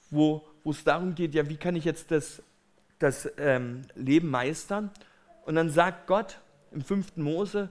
wo, 0.09 0.45
wo 0.63 0.71
es 0.71 0.83
darum 0.83 1.15
geht, 1.15 1.33
ja, 1.33 1.49
wie 1.49 1.57
kann 1.57 1.75
ich 1.75 1.85
jetzt 1.85 2.11
das, 2.11 2.41
das 2.99 3.29
ähm, 3.37 3.83
Leben 3.95 4.29
meistern? 4.29 4.91
Und 5.45 5.55
dann 5.55 5.69
sagt 5.69 6.07
Gott 6.07 6.39
im 6.71 6.81
fünften 6.81 7.23
Mose, 7.23 7.69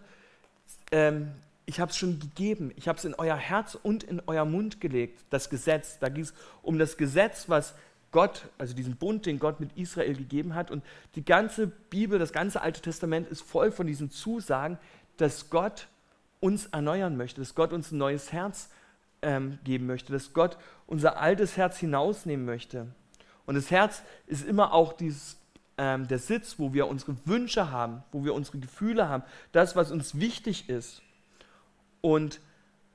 ähm, 0.91 1.33
ich 1.65 1.81
habe 1.81 1.91
es 1.91 1.97
schon 1.97 2.19
gegeben, 2.19 2.73
ich 2.77 2.89
habe 2.89 2.99
es 2.99 3.05
in 3.05 3.15
euer 3.15 3.37
Herz 3.37 3.79
und 3.81 4.03
in 4.03 4.21
euer 4.27 4.45
Mund 4.45 4.81
gelegt, 4.81 5.25
das 5.31 5.49
Gesetz. 5.49 5.99
Da 6.01 6.09
ging 6.09 6.25
es 6.25 6.35
um 6.63 6.79
das 6.79 6.97
Gesetz, 6.97 7.49
was 7.49 7.75
Gott, 8.13 8.49
also 8.59 8.75
diesen 8.75 8.97
Bund, 8.97 9.27
den 9.27 9.39
Gott 9.39 9.59
mit 9.59 9.77
Israel 9.77 10.15
gegeben 10.15 10.55
hat. 10.55 10.71
Und 10.71 10.85
die 11.17 11.25
ganze 11.25 11.67
Bibel, 11.67 12.19
das 12.19 12.33
ganze 12.33 12.61
Alte 12.61 12.81
Testament 12.81 13.29
ist 13.29 13.43
voll 13.43 13.73
von 13.73 13.87
diesen 13.87 14.11
Zusagen, 14.11 14.79
dass 15.17 15.51
Gott 15.51 15.89
uns 16.41 16.67
erneuern 16.67 17.17
möchte, 17.17 17.41
dass 17.41 17.55
Gott 17.55 17.73
uns 17.73 17.91
ein 17.91 17.99
neues 17.99 18.33
Herz 18.33 18.69
ähm, 19.23 19.59
geben 19.65 19.87
möchte, 19.87 20.13
dass 20.13 20.33
Gott 20.33 20.59
unser 20.87 21.19
altes 21.19 21.57
Herz 21.57 21.79
hinausnehmen 21.79 22.45
möchte. 22.45 22.89
Und 23.47 23.55
das 23.55 23.71
Herz 23.71 24.03
ist 24.27 24.45
immer 24.45 24.73
auch 24.73 24.93
dieses, 24.93 25.39
ähm, 25.79 26.07
der 26.07 26.19
Sitz, 26.19 26.59
wo 26.59 26.75
wir 26.75 26.89
unsere 26.89 27.17
Wünsche 27.25 27.71
haben, 27.71 28.03
wo 28.13 28.25
wir 28.25 28.35
unsere 28.35 28.59
Gefühle 28.59 29.09
haben, 29.09 29.23
das, 29.53 29.75
was 29.75 29.91
uns 29.91 30.19
wichtig 30.19 30.69
ist. 30.69 31.03
Und 32.01 32.41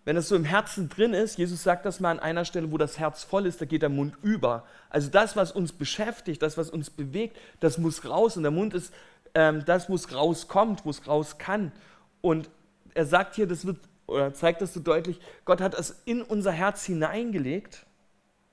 wenn 0.08 0.16
das 0.16 0.30
so 0.30 0.38
im 0.38 0.46
Herzen 0.46 0.88
drin 0.88 1.14
ist, 1.14 1.38
Jesus 1.38 1.64
sagt 1.64 1.86
das 1.86 2.00
mal 2.00 2.12
an 2.12 2.20
einer 2.20 2.46
Stelle, 2.46 2.72
wo 2.72 2.78
das 2.78 2.98
Herz 2.98 3.26
voll 3.26 3.46
ist, 3.46 3.60
da 3.60 3.66
geht 3.66 3.82
der 3.82 3.90
Mund 3.90 4.14
über. 4.24 4.64
Also 4.90 5.10
das, 5.10 5.36
was 5.36 5.52
uns 5.52 5.74
beschäftigt, 5.74 6.42
das, 6.42 6.58
was 6.58 6.70
uns 6.70 6.90
bewegt, 6.90 7.36
das 7.60 7.78
muss 7.78 8.06
raus. 8.06 8.38
Und 8.38 8.44
der 8.44 8.54
Mund 8.54 8.74
ist 8.74 8.94
ähm, 9.36 9.66
das, 9.66 9.90
wo 9.90 9.96
es 9.96 10.16
rauskommt, 10.16 10.86
wo 10.86 10.92
es 10.92 11.06
raus 11.10 11.40
kann. 11.40 11.74
Und 12.22 12.50
er 12.94 13.06
sagt 13.06 13.36
hier, 13.36 13.48
das 13.48 13.66
wird 13.66 13.80
oder 14.06 14.34
zeigt 14.34 14.62
das 14.62 14.74
so 14.74 14.80
deutlich, 14.80 15.20
Gott 15.44 15.60
hat 15.60 15.78
es 15.78 16.02
in 16.06 16.22
unser 16.22 16.54
Herz 16.54 16.86
hineingelegt, 16.86 17.86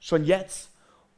schon 0.01 0.25
jetzt, 0.25 0.73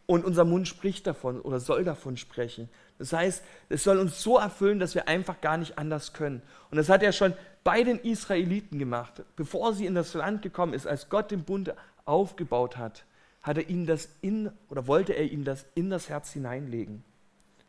und 0.06 0.24
unser 0.24 0.44
Mund 0.44 0.68
spricht 0.68 1.06
davon 1.06 1.40
oder 1.40 1.58
soll 1.58 1.84
davon 1.84 2.16
sprechen. 2.16 2.68
Das 2.98 3.12
heißt, 3.12 3.42
es 3.68 3.84
soll 3.84 3.98
uns 3.98 4.22
so 4.22 4.38
erfüllen, 4.38 4.78
dass 4.78 4.94
wir 4.94 5.08
einfach 5.08 5.40
gar 5.40 5.56
nicht 5.56 5.78
anders 5.78 6.12
können. 6.12 6.42
Und 6.70 6.76
das 6.76 6.88
hat 6.88 7.02
er 7.02 7.12
schon 7.12 7.34
bei 7.64 7.82
den 7.82 7.98
Israeliten 7.98 8.78
gemacht. 8.78 9.24
Bevor 9.34 9.74
sie 9.74 9.86
in 9.86 9.94
das 9.94 10.14
Land 10.14 10.42
gekommen 10.42 10.72
ist, 10.72 10.86
als 10.86 11.08
Gott 11.08 11.30
den 11.32 11.42
Bund 11.42 11.74
aufgebaut 12.04 12.76
hat, 12.76 13.04
hat 13.42 13.58
er 13.58 13.68
ihnen 13.68 13.86
das 13.86 14.08
in 14.22 14.50
oder 14.68 14.86
wollte 14.86 15.12
er 15.12 15.30
ihnen 15.30 15.44
das 15.44 15.66
in 15.74 15.90
das 15.90 16.08
Herz 16.08 16.32
hineinlegen. 16.32 17.04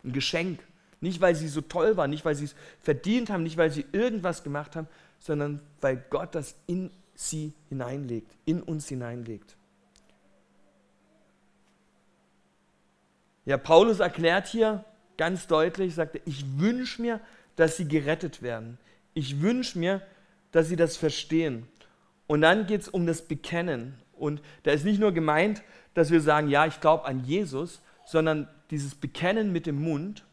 Ein 0.03 0.13
Geschenk. 0.13 0.59
Nicht, 1.01 1.21
weil 1.21 1.35
sie 1.35 1.47
so 1.47 1.61
toll 1.61 1.97
waren, 1.97 2.09
nicht, 2.09 2.25
weil 2.25 2.35
sie 2.35 2.45
es 2.45 2.55
verdient 2.81 3.29
haben, 3.29 3.43
nicht, 3.43 3.57
weil 3.57 3.69
sie 3.69 3.85
irgendwas 3.91 4.43
gemacht 4.43 4.75
haben, 4.75 4.87
sondern 5.19 5.61
weil 5.81 6.03
Gott 6.09 6.33
das 6.33 6.55
in 6.65 6.89
sie 7.13 7.53
hineinlegt, 7.69 8.31
in 8.45 8.63
uns 8.63 8.87
hineinlegt. 8.87 9.56
Ja, 13.47 13.55
Paulus 13.55 14.01
erklärt 14.01 14.47
hier 14.47 14.83
ganz 15.15 15.47
deutlich, 15.47 15.95
sagt 15.95 16.15
er, 16.15 16.21
ich 16.25 16.59
wünsche 16.59 17.01
mir, 17.01 17.21
dass 17.55 17.77
sie 17.77 17.87
gerettet 17.87 18.41
werden. 18.41 18.77
Ich 19.13 19.41
wünsche 19.41 19.79
mir, 19.79 20.01
dass 20.51 20.67
sie 20.67 20.75
das 20.75 20.97
verstehen. 20.97 21.65
Und 22.27 22.41
dann 22.41 22.67
geht 22.67 22.81
es 22.81 22.89
um 22.89 23.07
das 23.07 23.21
Bekennen. 23.21 23.97
Und 24.11 24.41
da 24.63 24.71
ist 24.71 24.83
nicht 24.83 24.99
nur 24.99 25.13
gemeint, 25.13 25.63
dass 25.93 26.11
wir 26.11 26.19
sagen, 26.19 26.49
ja, 26.49 26.65
ich 26.65 26.81
glaube 26.81 27.05
an 27.05 27.23
Jesus, 27.23 27.81
sondern 28.05 28.49
dieses 28.69 28.95
Bekennen 28.95 29.53
mit 29.53 29.65
dem 29.65 29.81
Mund 29.81 30.25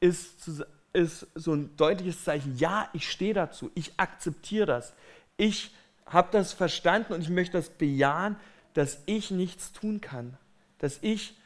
ist 0.00 0.50
ist 0.92 1.28
so 1.34 1.54
ein 1.54 1.74
deutliches 1.76 2.24
Zeichen, 2.24 2.56
ja, 2.58 2.90
ich 2.92 3.08
stehe 3.10 3.32
dazu, 3.32 3.70
ich 3.74 3.92
akzeptiere 3.96 4.66
das, 4.66 4.92
ich 5.36 5.72
habe 6.04 6.28
das 6.32 6.52
verstanden 6.52 7.12
und 7.12 7.22
ich 7.22 7.30
möchte 7.30 7.56
das 7.56 7.70
bejahen, 7.70 8.36
dass 8.74 8.98
ich 9.06 9.30
nichts 9.30 9.72
tun 9.72 10.02
kann, 10.02 10.36
dass 10.78 10.98
ich 11.00 11.39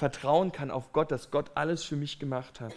vertrauen 0.00 0.50
kann 0.50 0.70
auf 0.70 0.92
Gott, 0.92 1.10
dass 1.12 1.30
Gott 1.30 1.50
alles 1.54 1.84
für 1.84 1.94
mich 1.94 2.18
gemacht 2.18 2.58
hat. 2.58 2.72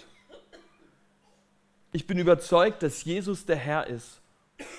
Ich 1.93 2.05
bin 2.05 2.19
überzeugt, 2.19 2.83
dass 2.83 3.05
Jesus 3.05 3.45
der 3.45 3.55
Herr 3.55 3.87
ist 3.87 4.19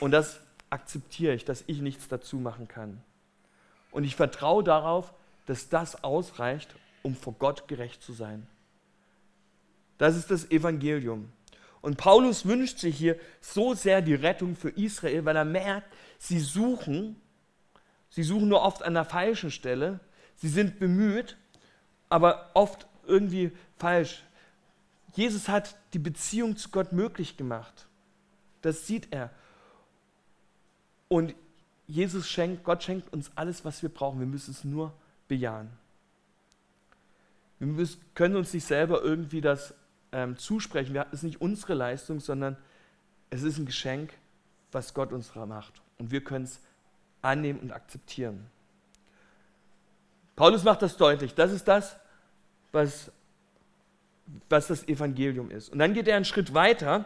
und 0.00 0.10
das 0.10 0.40
akzeptiere 0.68 1.34
ich, 1.34 1.46
dass 1.46 1.64
ich 1.66 1.80
nichts 1.80 2.06
dazu 2.06 2.36
machen 2.36 2.68
kann. 2.68 3.02
Und 3.92 4.04
ich 4.04 4.14
vertraue 4.14 4.62
darauf, 4.62 5.14
dass 5.46 5.70
das 5.70 6.04
ausreicht, 6.04 6.74
um 7.02 7.16
vor 7.16 7.32
Gott 7.38 7.66
gerecht 7.66 8.02
zu 8.02 8.12
sein. 8.12 8.46
Das 9.96 10.14
ist 10.14 10.30
das 10.30 10.50
Evangelium. 10.50 11.32
Und 11.80 11.96
Paulus 11.96 12.44
wünscht 12.44 12.78
sich 12.78 12.96
hier 12.96 13.18
so 13.40 13.72
sehr 13.72 14.02
die 14.02 14.14
Rettung 14.14 14.54
für 14.54 14.70
Israel, 14.70 15.24
weil 15.24 15.36
er 15.36 15.44
merkt, 15.46 15.90
sie 16.18 16.40
suchen, 16.40 17.16
sie 18.10 18.22
suchen 18.22 18.48
nur 18.48 18.62
oft 18.62 18.82
an 18.82 18.94
der 18.94 19.04
falschen 19.06 19.50
Stelle, 19.50 20.00
sie 20.34 20.48
sind 20.48 20.78
bemüht, 20.78 21.38
aber 22.14 22.48
oft 22.54 22.86
irgendwie 23.08 23.50
falsch. 23.76 24.22
Jesus 25.14 25.48
hat 25.48 25.74
die 25.94 25.98
Beziehung 25.98 26.56
zu 26.56 26.68
Gott 26.68 26.92
möglich 26.92 27.36
gemacht. 27.36 27.88
Das 28.62 28.86
sieht 28.86 29.08
er. 29.12 29.30
Und 31.08 31.34
Jesus 31.88 32.28
schenkt, 32.28 32.62
Gott 32.62 32.84
schenkt 32.84 33.12
uns 33.12 33.32
alles, 33.34 33.64
was 33.64 33.82
wir 33.82 33.88
brauchen. 33.88 34.20
Wir 34.20 34.28
müssen 34.28 34.52
es 34.52 34.62
nur 34.62 34.94
bejahen. 35.26 35.68
Wir 37.58 37.66
müssen, 37.66 38.00
können 38.14 38.36
uns 38.36 38.54
nicht 38.54 38.64
selber 38.64 39.02
irgendwie 39.02 39.40
das 39.40 39.74
ähm, 40.12 40.38
zusprechen. 40.38 40.94
Es 40.94 41.14
ist 41.14 41.22
nicht 41.24 41.40
unsere 41.40 41.74
Leistung, 41.74 42.20
sondern 42.20 42.56
es 43.30 43.42
ist 43.42 43.58
ein 43.58 43.66
Geschenk, 43.66 44.12
was 44.70 44.94
Gott 44.94 45.12
uns 45.12 45.34
macht. 45.34 45.82
Und 45.98 46.12
wir 46.12 46.22
können 46.22 46.44
es 46.44 46.60
annehmen 47.22 47.58
und 47.58 47.72
akzeptieren. 47.72 48.46
Paulus 50.36 50.62
macht 50.62 50.80
das 50.80 50.96
deutlich. 50.96 51.34
Das 51.34 51.50
ist 51.50 51.66
das, 51.66 51.96
was 52.74 53.10
was 54.48 54.68
das 54.68 54.88
Evangelium 54.88 55.50
ist. 55.50 55.68
Und 55.70 55.78
dann 55.78 55.94
geht 55.94 56.08
er 56.08 56.16
einen 56.16 56.24
Schritt 56.24 56.54
weiter 56.54 57.04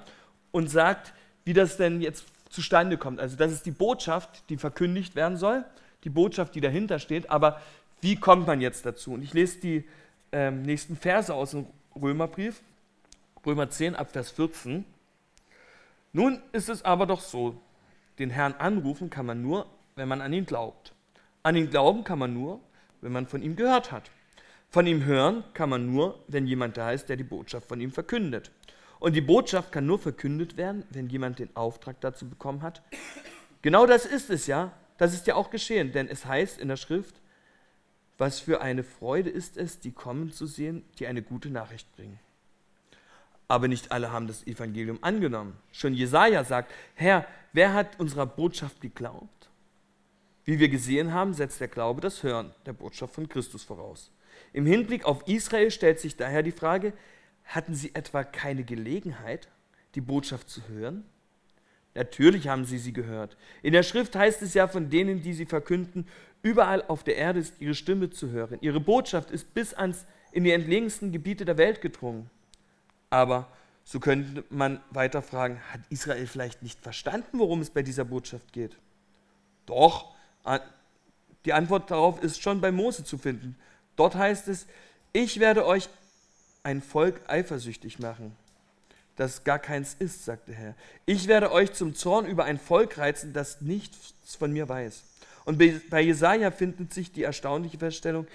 und 0.50 0.70
sagt, 0.70 1.12
wie 1.44 1.52
das 1.52 1.76
denn 1.76 2.00
jetzt 2.00 2.24
zustande 2.48 2.96
kommt. 2.96 3.20
Also 3.20 3.37
das 3.37 3.52
ist 3.52 3.66
die 3.66 3.70
Botschaft, 3.70 4.48
die 4.48 4.57
verkündigt 4.57 5.14
werden 5.14 5.37
soll, 5.37 5.64
die 6.04 6.11
Botschaft, 6.11 6.54
die 6.54 6.61
dahinter 6.61 6.98
steht, 6.98 7.31
aber 7.31 7.61
wie 8.00 8.16
kommt 8.16 8.46
man 8.46 8.61
jetzt 8.61 8.87
dazu? 8.87 9.12
Und 9.12 9.22
ich 9.22 9.35
lese 9.35 9.59
die 9.59 9.85
ähm, 10.31 10.62
nächsten 10.62 10.96
Verse 10.96 11.35
aus 11.35 11.50
dem 11.50 11.66
Römerbrief, 12.00 12.62
Römer 13.44 13.70
10 13.70 13.96
ab 13.96 14.11
Vers 14.12 14.31
14. 14.31 14.85
Nun 16.12 16.40
ist 16.52 16.68
es 16.68 16.85
aber 16.85 17.07
doch 17.07 17.20
so, 17.20 17.61
den 18.18 18.31
Herrn 18.31 18.54
anrufen 18.54 19.11
kann 19.11 19.26
man 19.26 19.42
nur, 19.42 19.66
wenn 19.96 20.09
man 20.09 20.20
an 20.20 20.33
ihn 20.33 20.46
glaubt. 20.46 20.92
An 21.42 21.57
ihn 21.57 21.70
glauben 21.70 22.04
kann 22.04 22.18
man 22.18 22.35
nur, 22.35 22.61
wenn 23.00 23.12
man 23.12 23.26
von 23.26 23.42
ihm 23.42 23.57
gehört 23.57 23.92
hat. 23.92 24.11
Von 24.70 24.87
ihm 24.87 25.04
hören 25.04 25.44
kann 25.54 25.70
man 25.70 25.90
nur, 25.90 26.22
wenn 26.28 26.46
jemand 26.46 26.76
da 26.76 26.92
ist, 26.92 27.09
der 27.09 27.16
die 27.16 27.24
Botschaft 27.24 27.68
von 27.68 27.81
ihm 27.81 27.90
verkündet. 27.90 28.50
Und 29.00 29.14
die 29.14 29.22
Botschaft 29.22 29.72
kann 29.72 29.87
nur 29.87 29.98
verkündet 29.98 30.57
werden, 30.57 30.85
wenn 30.90 31.09
jemand 31.09 31.38
den 31.38 31.54
Auftrag 31.57 32.00
dazu 32.00 32.28
bekommen 32.28 32.62
hat. 32.62 32.83
Genau 33.62 33.87
das 33.87 34.04
ist 34.04 34.28
es 34.28 34.46
ja. 34.46 34.72
Das 34.98 35.14
ist 35.14 35.26
ja 35.26 35.37
auch 35.37 35.50
geschehen, 35.50 35.92
denn 35.92 36.09
es 36.09 36.26
heißt 36.26 36.59
in 36.61 36.68
der 36.68 36.76
Schrift, 36.76 37.14
was 38.18 38.40
für 38.40 38.61
eine 38.61 38.83
Freude 38.83 39.31
ist 39.31 39.57
es, 39.57 39.78
die 39.78 39.92
kommen 39.92 40.33
zu 40.33 40.46
sehen, 40.46 40.85
die 40.98 41.07
eine 41.07 41.22
gute 41.22 41.50
Nachricht 41.50 41.94
bringen. 41.94 42.18
Aber 43.46 43.68
nicht 43.68 43.92
alle 43.92 44.12
haben 44.12 44.26
das 44.26 44.46
Evangelium 44.46 44.98
angenommen. 45.02 45.57
Schon 45.72 45.94
Jesaja 45.94 46.44
sagt: 46.44 46.72
Herr, 46.94 47.24
wer 47.52 47.72
hat 47.72 47.98
unserer 47.98 48.26
Botschaft 48.26 48.81
geglaubt? 48.81 49.48
Wie 50.44 50.59
wir 50.59 50.68
gesehen 50.68 51.12
haben, 51.12 51.33
setzt 51.33 51.61
der 51.61 51.68
Glaube 51.68 52.00
das 52.00 52.22
Hören 52.22 52.52
der 52.66 52.72
Botschaft 52.72 53.14
von 53.14 53.28
Christus 53.28 53.62
voraus. 53.62 54.11
Im 54.53 54.67
Hinblick 54.67 55.05
auf 55.05 55.27
Israel 55.29 55.71
stellt 55.71 56.01
sich 56.01 56.17
daher 56.17 56.43
die 56.43 56.53
Frage: 56.53 56.93
Hatten 57.45 57.75
sie 57.75 57.95
etwa 57.95 58.25
keine 58.25 58.65
Gelegenheit, 58.65 59.49
die 59.95 60.01
Botschaft 60.01 60.49
zu 60.49 60.67
hören? 60.69 61.05
Natürlich 61.95 62.49
haben 62.49 62.65
sie 62.65 62.79
sie 62.79 62.93
gehört. 62.93 63.37
In 63.63 63.73
der 63.73 63.83
Schrift 63.83 64.15
heißt 64.15 64.43
es 64.43 64.55
ja 64.55 64.69
von 64.69 64.89
denen, 64.91 65.23
die 65.23 65.33
sie 65.33 65.47
verkünden, 65.47 66.07
überall 66.43 66.85
auf 66.87 67.03
der 67.03 67.17
Erde 67.17 67.41
ist 67.41 67.61
ihre 67.61 67.75
Stimme 67.75 68.11
zu 68.11 68.31
hören. 68.31 68.59
Ihre 68.61 68.81
Botschaft 68.81 69.31
ist 69.31 69.53
bis 69.55 69.75
ans 69.75 70.07
in 70.31 70.45
die 70.45 70.53
entlegensten 70.53 71.11
Gebiete 71.11 71.45
der 71.45 71.59
Welt 71.59 71.81
gedrungen. 71.81 72.31
Aber 73.11 73.51
so 73.83 74.01
könnte 74.01 74.45
man 74.51 74.81
weiter 74.91 75.23
fragen, 75.23 75.61
hat 75.73 75.81
Israel 75.89 76.27
vielleicht 76.27 76.63
nicht 76.63 76.81
verstanden, 76.81 77.39
worum 77.39 77.61
es 77.63 77.71
bei 77.71 77.83
dieser 77.83 78.05
Botschaft 78.05 78.53
geht? 78.53 78.77
Doch, 79.67 80.15
die 81.45 81.53
Antwort 81.53 81.91
darauf 81.91 82.23
ist 82.23 82.43
schon 82.43 82.61
bei 82.61 82.71
Mose 82.71 83.05
zu 83.05 83.19
finden. 83.19 83.57
Dort 83.99 84.15
heißt 84.15 84.47
es, 84.47 84.67
ich 85.13 85.41
werde 85.41 85.67
euch 85.67 85.89
ein 86.63 86.81
Volk 86.81 87.21
eifersüchtig 87.27 87.99
machen, 87.99 88.35
das 89.17 89.43
gar 89.43 89.59
keins 89.59 89.97
ist, 89.99 90.25
sagt 90.25 90.47
der 90.47 90.55
Herr. 90.55 90.75
Ich 91.05 91.27
werde 91.27 91.51
euch 91.51 91.73
zum 91.73 91.97
Zorn 91.97 92.25
über 92.25 92.45
ein 92.45 92.59
Volk 92.59 92.97
reizen, 92.99 93.33
das 93.33 93.61
nichts 93.61 94.15
von 94.39 94.53
mir 94.53 94.69
weiß. 94.69 95.03
Und 95.45 95.59
bei 95.91 96.01
Jesaja 96.01 96.53
findet 96.53 96.95
sich 96.95 97.11
die 97.11 97.25
erstaunliche 97.25 97.79
Feststellung: 97.79 98.29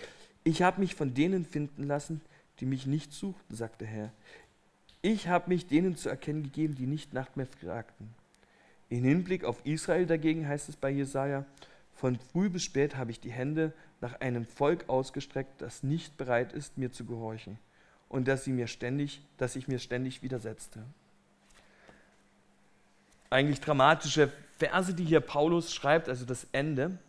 Ich 0.44 0.62
habe 0.62 0.82
mich 0.82 0.96
von 0.96 1.14
denen 1.14 1.46
finden 1.46 1.88
lassen, 1.88 2.20
die 2.60 2.66
mich 2.66 2.86
nicht 2.86 3.14
suchten, 3.14 3.56
sagt 3.56 3.80
der 3.80 3.88
Herr. 3.88 4.12
Ich 5.02 5.30
habe 5.30 5.48
mich 5.48 5.68
denen 5.68 5.96
zu 5.96 6.10
erkennen 6.10 6.44
gegeben, 6.44 6.76
die 6.76 6.88
nicht 6.88 7.14
nach 7.14 7.36
mir 7.38 7.46
fragten. 7.46 8.14
In 8.90 9.06
Hinblick 9.06 9.46
auf 9.46 9.66
Israel 9.66 10.08
dagegen 10.08 10.46
heißt 10.46 10.68
es 10.68 10.76
bei 10.76 10.90
Jesaja: 10.90 11.46
Von 11.96 12.20
früh 12.34 12.50
bis 12.50 12.64
spät 12.64 12.98
habe 12.98 13.12
ich 13.12 13.22
die 13.22 13.32
Hände 13.32 13.72
nach 14.04 14.20
einem 14.20 14.46
Volk 14.46 14.90
ausgestreckt, 14.90 15.62
das 15.62 15.82
nicht 15.82 16.18
bereit 16.18 16.52
ist, 16.52 16.78
mir 16.78 16.92
zu 16.92 17.06
gehorchen 17.06 17.58
und 18.10 18.28
dass, 18.28 18.44
sie 18.44 18.52
mir 18.52 18.68
ständig, 18.68 19.22
dass 19.38 19.56
ich 19.56 19.70
mir 19.70 19.80
ständig 19.80 20.22
widersetzte. 20.22 20.84
Eigentlich 23.30 23.62
dramatische 23.62 24.30
Verse, 24.58 24.94
die 24.94 25.06
hier 25.06 25.22
Paulus 25.22 25.74
schreibt, 25.74 26.10
also 26.10 26.26
das 26.26 26.46
Ende. 26.52 27.00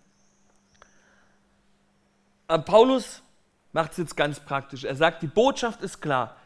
Aber 2.47 2.63
Paulus 2.63 3.23
macht 3.73 3.91
es 3.91 3.99
jetzt 3.99 4.17
ganz 4.17 4.39
praktisch. 4.39 4.85
Er 4.85 4.95
sagt, 4.95 5.23
die 5.23 5.27
Botschaft 5.27 5.83
ist 5.83 6.01
klar. 6.01 6.37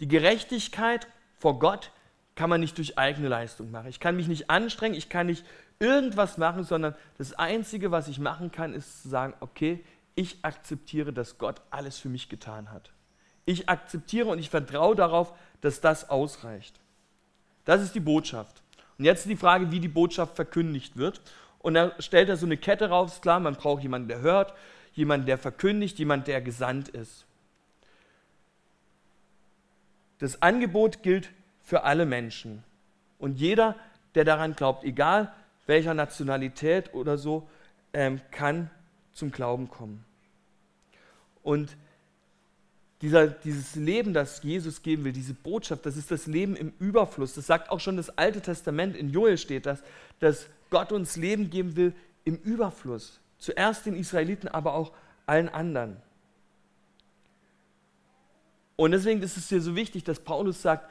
Die 0.00 0.06
Gerechtigkeit 0.06 1.08
vor 1.38 1.58
Gott 1.58 1.90
kann 2.34 2.50
man 2.50 2.60
nicht 2.60 2.76
durch 2.76 2.98
eigene 2.98 3.28
Leistung 3.28 3.70
machen. 3.70 3.88
Ich 3.88 4.00
kann 4.00 4.16
mich 4.16 4.28
nicht 4.28 4.50
anstrengen, 4.50 4.94
ich 4.94 5.08
kann 5.08 5.28
nicht 5.28 5.46
irgendwas 5.78 6.38
machen, 6.38 6.64
sondern 6.64 6.94
das 7.18 7.32
Einzige, 7.34 7.90
was 7.90 8.08
ich 8.08 8.18
machen 8.18 8.52
kann, 8.52 8.74
ist 8.74 9.02
zu 9.02 9.08
sagen, 9.08 9.34
okay, 9.40 9.84
ich 10.14 10.38
akzeptiere, 10.42 11.12
dass 11.12 11.38
Gott 11.38 11.60
alles 11.70 11.98
für 11.98 12.08
mich 12.08 12.28
getan 12.28 12.70
hat. 12.70 12.90
Ich 13.46 13.68
akzeptiere 13.68 14.28
und 14.28 14.38
ich 14.38 14.50
vertraue 14.50 14.96
darauf, 14.96 15.32
dass 15.60 15.80
das 15.80 16.08
ausreicht. 16.08 16.80
Das 17.64 17.82
ist 17.82 17.94
die 17.94 18.00
Botschaft. 18.00 18.62
Und 18.98 19.04
jetzt 19.04 19.20
ist 19.20 19.28
die 19.30 19.36
Frage, 19.36 19.70
wie 19.70 19.80
die 19.80 19.88
Botschaft 19.88 20.36
verkündigt 20.36 20.96
wird. 20.96 21.20
Und 21.58 21.74
da 21.74 21.92
stellt 22.00 22.28
er 22.28 22.36
so 22.36 22.46
eine 22.46 22.56
Kette 22.56 22.88
raus, 22.90 23.14
ist 23.14 23.22
klar, 23.22 23.40
man 23.40 23.56
braucht 23.56 23.82
jemanden, 23.82 24.08
der 24.08 24.20
hört, 24.20 24.54
jemanden, 24.92 25.26
der 25.26 25.38
verkündigt, 25.38 25.98
jemanden, 25.98 26.26
der 26.26 26.40
gesandt 26.40 26.88
ist. 26.88 27.26
Das 30.18 30.42
Angebot 30.42 31.02
gilt 31.02 31.30
für 31.62 31.82
alle 31.82 32.06
Menschen. 32.06 32.62
Und 33.18 33.40
jeder, 33.40 33.74
der 34.14 34.24
daran 34.24 34.54
glaubt, 34.54 34.84
egal 34.84 35.32
welcher 35.66 35.94
Nationalität 35.94 36.94
oder 36.94 37.18
so, 37.18 37.48
ähm, 37.92 38.20
kann 38.30 38.70
zum 39.14 39.30
Glauben 39.30 39.68
kommen. 39.68 40.04
Und 41.42 41.76
dieser, 43.00 43.26
dieses 43.26 43.74
Leben, 43.74 44.14
das 44.14 44.42
Jesus 44.42 44.82
geben 44.82 45.04
will, 45.04 45.12
diese 45.12 45.34
Botschaft, 45.34 45.84
das 45.84 45.96
ist 45.96 46.10
das 46.10 46.26
Leben 46.26 46.56
im 46.56 46.72
Überfluss. 46.78 47.34
Das 47.34 47.46
sagt 47.46 47.70
auch 47.70 47.80
schon 47.80 47.96
das 47.96 48.16
Alte 48.16 48.40
Testament. 48.40 48.96
In 48.96 49.10
Joel 49.10 49.38
steht 49.38 49.66
das, 49.66 49.82
dass 50.20 50.46
Gott 50.70 50.90
uns 50.92 51.16
Leben 51.16 51.50
geben 51.50 51.76
will 51.76 51.92
im 52.24 52.36
Überfluss. 52.36 53.20
Zuerst 53.38 53.86
den 53.86 53.94
Israeliten, 53.94 54.48
aber 54.48 54.74
auch 54.74 54.92
allen 55.26 55.48
anderen. 55.48 55.96
Und 58.76 58.92
deswegen 58.92 59.22
ist 59.22 59.36
es 59.36 59.48
hier 59.48 59.60
so 59.60 59.76
wichtig, 59.76 60.04
dass 60.04 60.18
Paulus 60.20 60.62
sagt, 60.62 60.90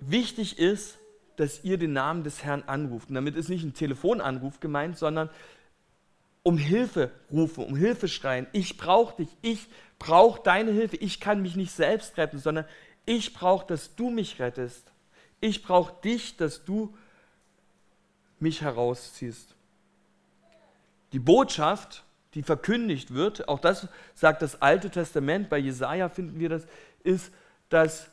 wichtig 0.00 0.58
ist, 0.58 0.98
dass 1.36 1.62
ihr 1.64 1.78
den 1.78 1.92
Namen 1.92 2.24
des 2.24 2.42
Herrn 2.42 2.62
anruft. 2.66 3.08
Und 3.08 3.14
damit 3.14 3.36
ist 3.36 3.48
nicht 3.48 3.64
ein 3.64 3.74
Telefonanruf 3.74 4.60
gemeint, 4.60 4.98
sondern 4.98 5.30
um 6.42 6.58
Hilfe 6.58 7.10
rufen, 7.30 7.64
um 7.64 7.76
Hilfe 7.76 8.08
schreien. 8.08 8.46
Ich 8.52 8.76
brauche 8.76 9.16
dich, 9.16 9.28
ich 9.42 9.68
brauche 9.98 10.42
deine 10.42 10.72
Hilfe. 10.72 10.96
Ich 10.96 11.20
kann 11.20 11.42
mich 11.42 11.56
nicht 11.56 11.72
selbst 11.72 12.16
retten, 12.16 12.38
sondern 12.38 12.64
ich 13.06 13.32
brauche, 13.34 13.66
dass 13.66 13.94
du 13.94 14.10
mich 14.10 14.40
rettest. 14.40 14.92
Ich 15.40 15.62
brauche 15.62 15.94
dich, 16.02 16.36
dass 16.36 16.64
du 16.64 16.96
mich 18.38 18.62
herausziehst. 18.62 19.54
Die 21.12 21.18
Botschaft, 21.18 22.04
die 22.34 22.42
verkündigt 22.42 23.12
wird, 23.12 23.48
auch 23.48 23.60
das 23.60 23.88
sagt 24.14 24.42
das 24.42 24.62
Alte 24.62 24.90
Testament, 24.90 25.48
bei 25.48 25.58
Jesaja 25.58 26.08
finden 26.08 26.40
wir 26.40 26.48
das, 26.48 26.66
ist, 27.04 27.32
dass, 27.68 28.08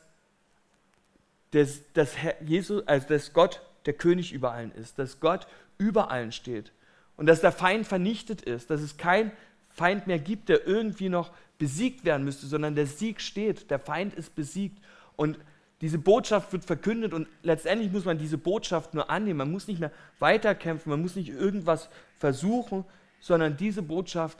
das, 1.52 1.80
dass, 1.94 2.14
Jesus, 2.44 2.86
also 2.86 3.08
dass 3.08 3.32
Gott 3.32 3.62
der 3.86 3.94
König 3.94 4.32
über 4.32 4.52
allen 4.52 4.72
ist, 4.72 4.98
dass 4.98 5.18
Gott 5.20 5.46
über 5.78 6.10
allen 6.10 6.32
steht 6.32 6.72
und 7.20 7.26
dass 7.26 7.42
der 7.42 7.52
Feind 7.52 7.86
vernichtet 7.86 8.40
ist, 8.40 8.70
dass 8.70 8.80
es 8.80 8.96
kein 8.96 9.30
Feind 9.68 10.06
mehr 10.06 10.18
gibt, 10.18 10.48
der 10.48 10.66
irgendwie 10.66 11.10
noch 11.10 11.32
besiegt 11.58 12.06
werden 12.06 12.24
müsste, 12.24 12.46
sondern 12.46 12.74
der 12.74 12.86
Sieg 12.86 13.20
steht, 13.20 13.70
der 13.70 13.78
Feind 13.78 14.14
ist 14.14 14.34
besiegt 14.34 14.82
und 15.16 15.38
diese 15.82 15.98
Botschaft 15.98 16.50
wird 16.54 16.64
verkündet 16.64 17.12
und 17.12 17.28
letztendlich 17.42 17.92
muss 17.92 18.06
man 18.06 18.16
diese 18.16 18.38
Botschaft 18.38 18.94
nur 18.94 19.10
annehmen. 19.10 19.36
Man 19.36 19.50
muss 19.50 19.68
nicht 19.68 19.80
mehr 19.80 19.92
weiterkämpfen, 20.18 20.88
man 20.88 21.02
muss 21.02 21.14
nicht 21.14 21.28
irgendwas 21.28 21.90
versuchen, 22.16 22.86
sondern 23.20 23.54
diese 23.58 23.82
Botschaft 23.82 24.38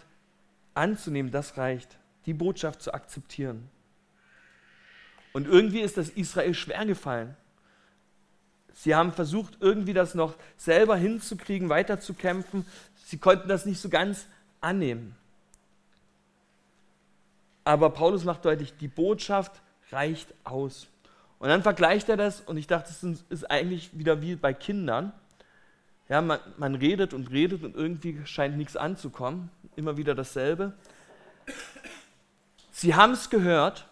anzunehmen, 0.72 1.30
das 1.30 1.58
reicht. 1.58 1.98
Die 2.24 2.32
Botschaft 2.32 2.80
zu 2.80 2.94
akzeptieren. 2.94 3.68
Und 5.34 5.46
irgendwie 5.46 5.80
ist 5.80 5.98
das 5.98 6.08
Israel 6.08 6.54
schwer 6.54 6.86
gefallen. 6.86 7.36
Sie 8.74 8.94
haben 8.94 9.12
versucht, 9.12 9.58
irgendwie 9.60 9.92
das 9.92 10.14
noch 10.14 10.34
selber 10.56 10.96
hinzukriegen, 10.96 11.68
weiterzukämpfen. 11.68 12.64
Sie 13.04 13.18
konnten 13.18 13.48
das 13.48 13.66
nicht 13.66 13.80
so 13.80 13.88
ganz 13.88 14.26
annehmen. 14.60 15.16
Aber 17.64 17.90
Paulus 17.90 18.24
macht 18.24 18.44
deutlich, 18.44 18.76
die 18.76 18.88
Botschaft 18.88 19.52
reicht 19.90 20.32
aus. 20.44 20.86
Und 21.38 21.48
dann 21.48 21.62
vergleicht 21.62 22.08
er 22.08 22.16
das, 22.16 22.40
und 22.40 22.56
ich 22.56 22.66
dachte, 22.66 22.90
es 22.90 23.24
ist 23.28 23.50
eigentlich 23.50 23.96
wieder 23.98 24.20
wie 24.20 24.36
bei 24.36 24.52
Kindern. 24.52 25.12
Ja, 26.08 26.20
man, 26.20 26.38
man 26.58 26.74
redet 26.74 27.14
und 27.14 27.30
redet 27.30 27.62
und 27.62 27.76
irgendwie 27.76 28.20
scheint 28.24 28.56
nichts 28.56 28.76
anzukommen. 28.76 29.50
Immer 29.76 29.96
wieder 29.96 30.14
dasselbe. 30.14 30.74
Sie 32.72 32.94
haben 32.94 33.12
es 33.12 33.30
gehört, 33.30 33.86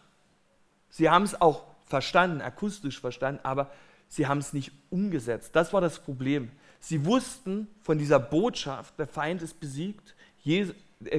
sie 0.91 1.11
haben 1.11 1.25
es 1.25 1.41
auch 1.41 1.65
verstanden, 1.87 2.41
akustisch 2.41 3.01
verstanden, 3.01 3.41
aber 3.43 3.71
sie 4.09 4.27
haben 4.27 4.39
es 4.39 4.53
nicht 4.53 4.73
umgesetzt. 4.91 5.55
Das 5.55 5.73
war 5.73 5.81
das 5.81 5.99
Problem. 5.99 6.51
Sie 6.81 7.05
wussten 7.05 7.69
von 7.83 7.99
dieser 7.99 8.19
Botschaft, 8.19 8.99
der 8.99 9.07
Feind 9.07 9.43
ist 9.43 9.61
besiegt, 9.61 10.15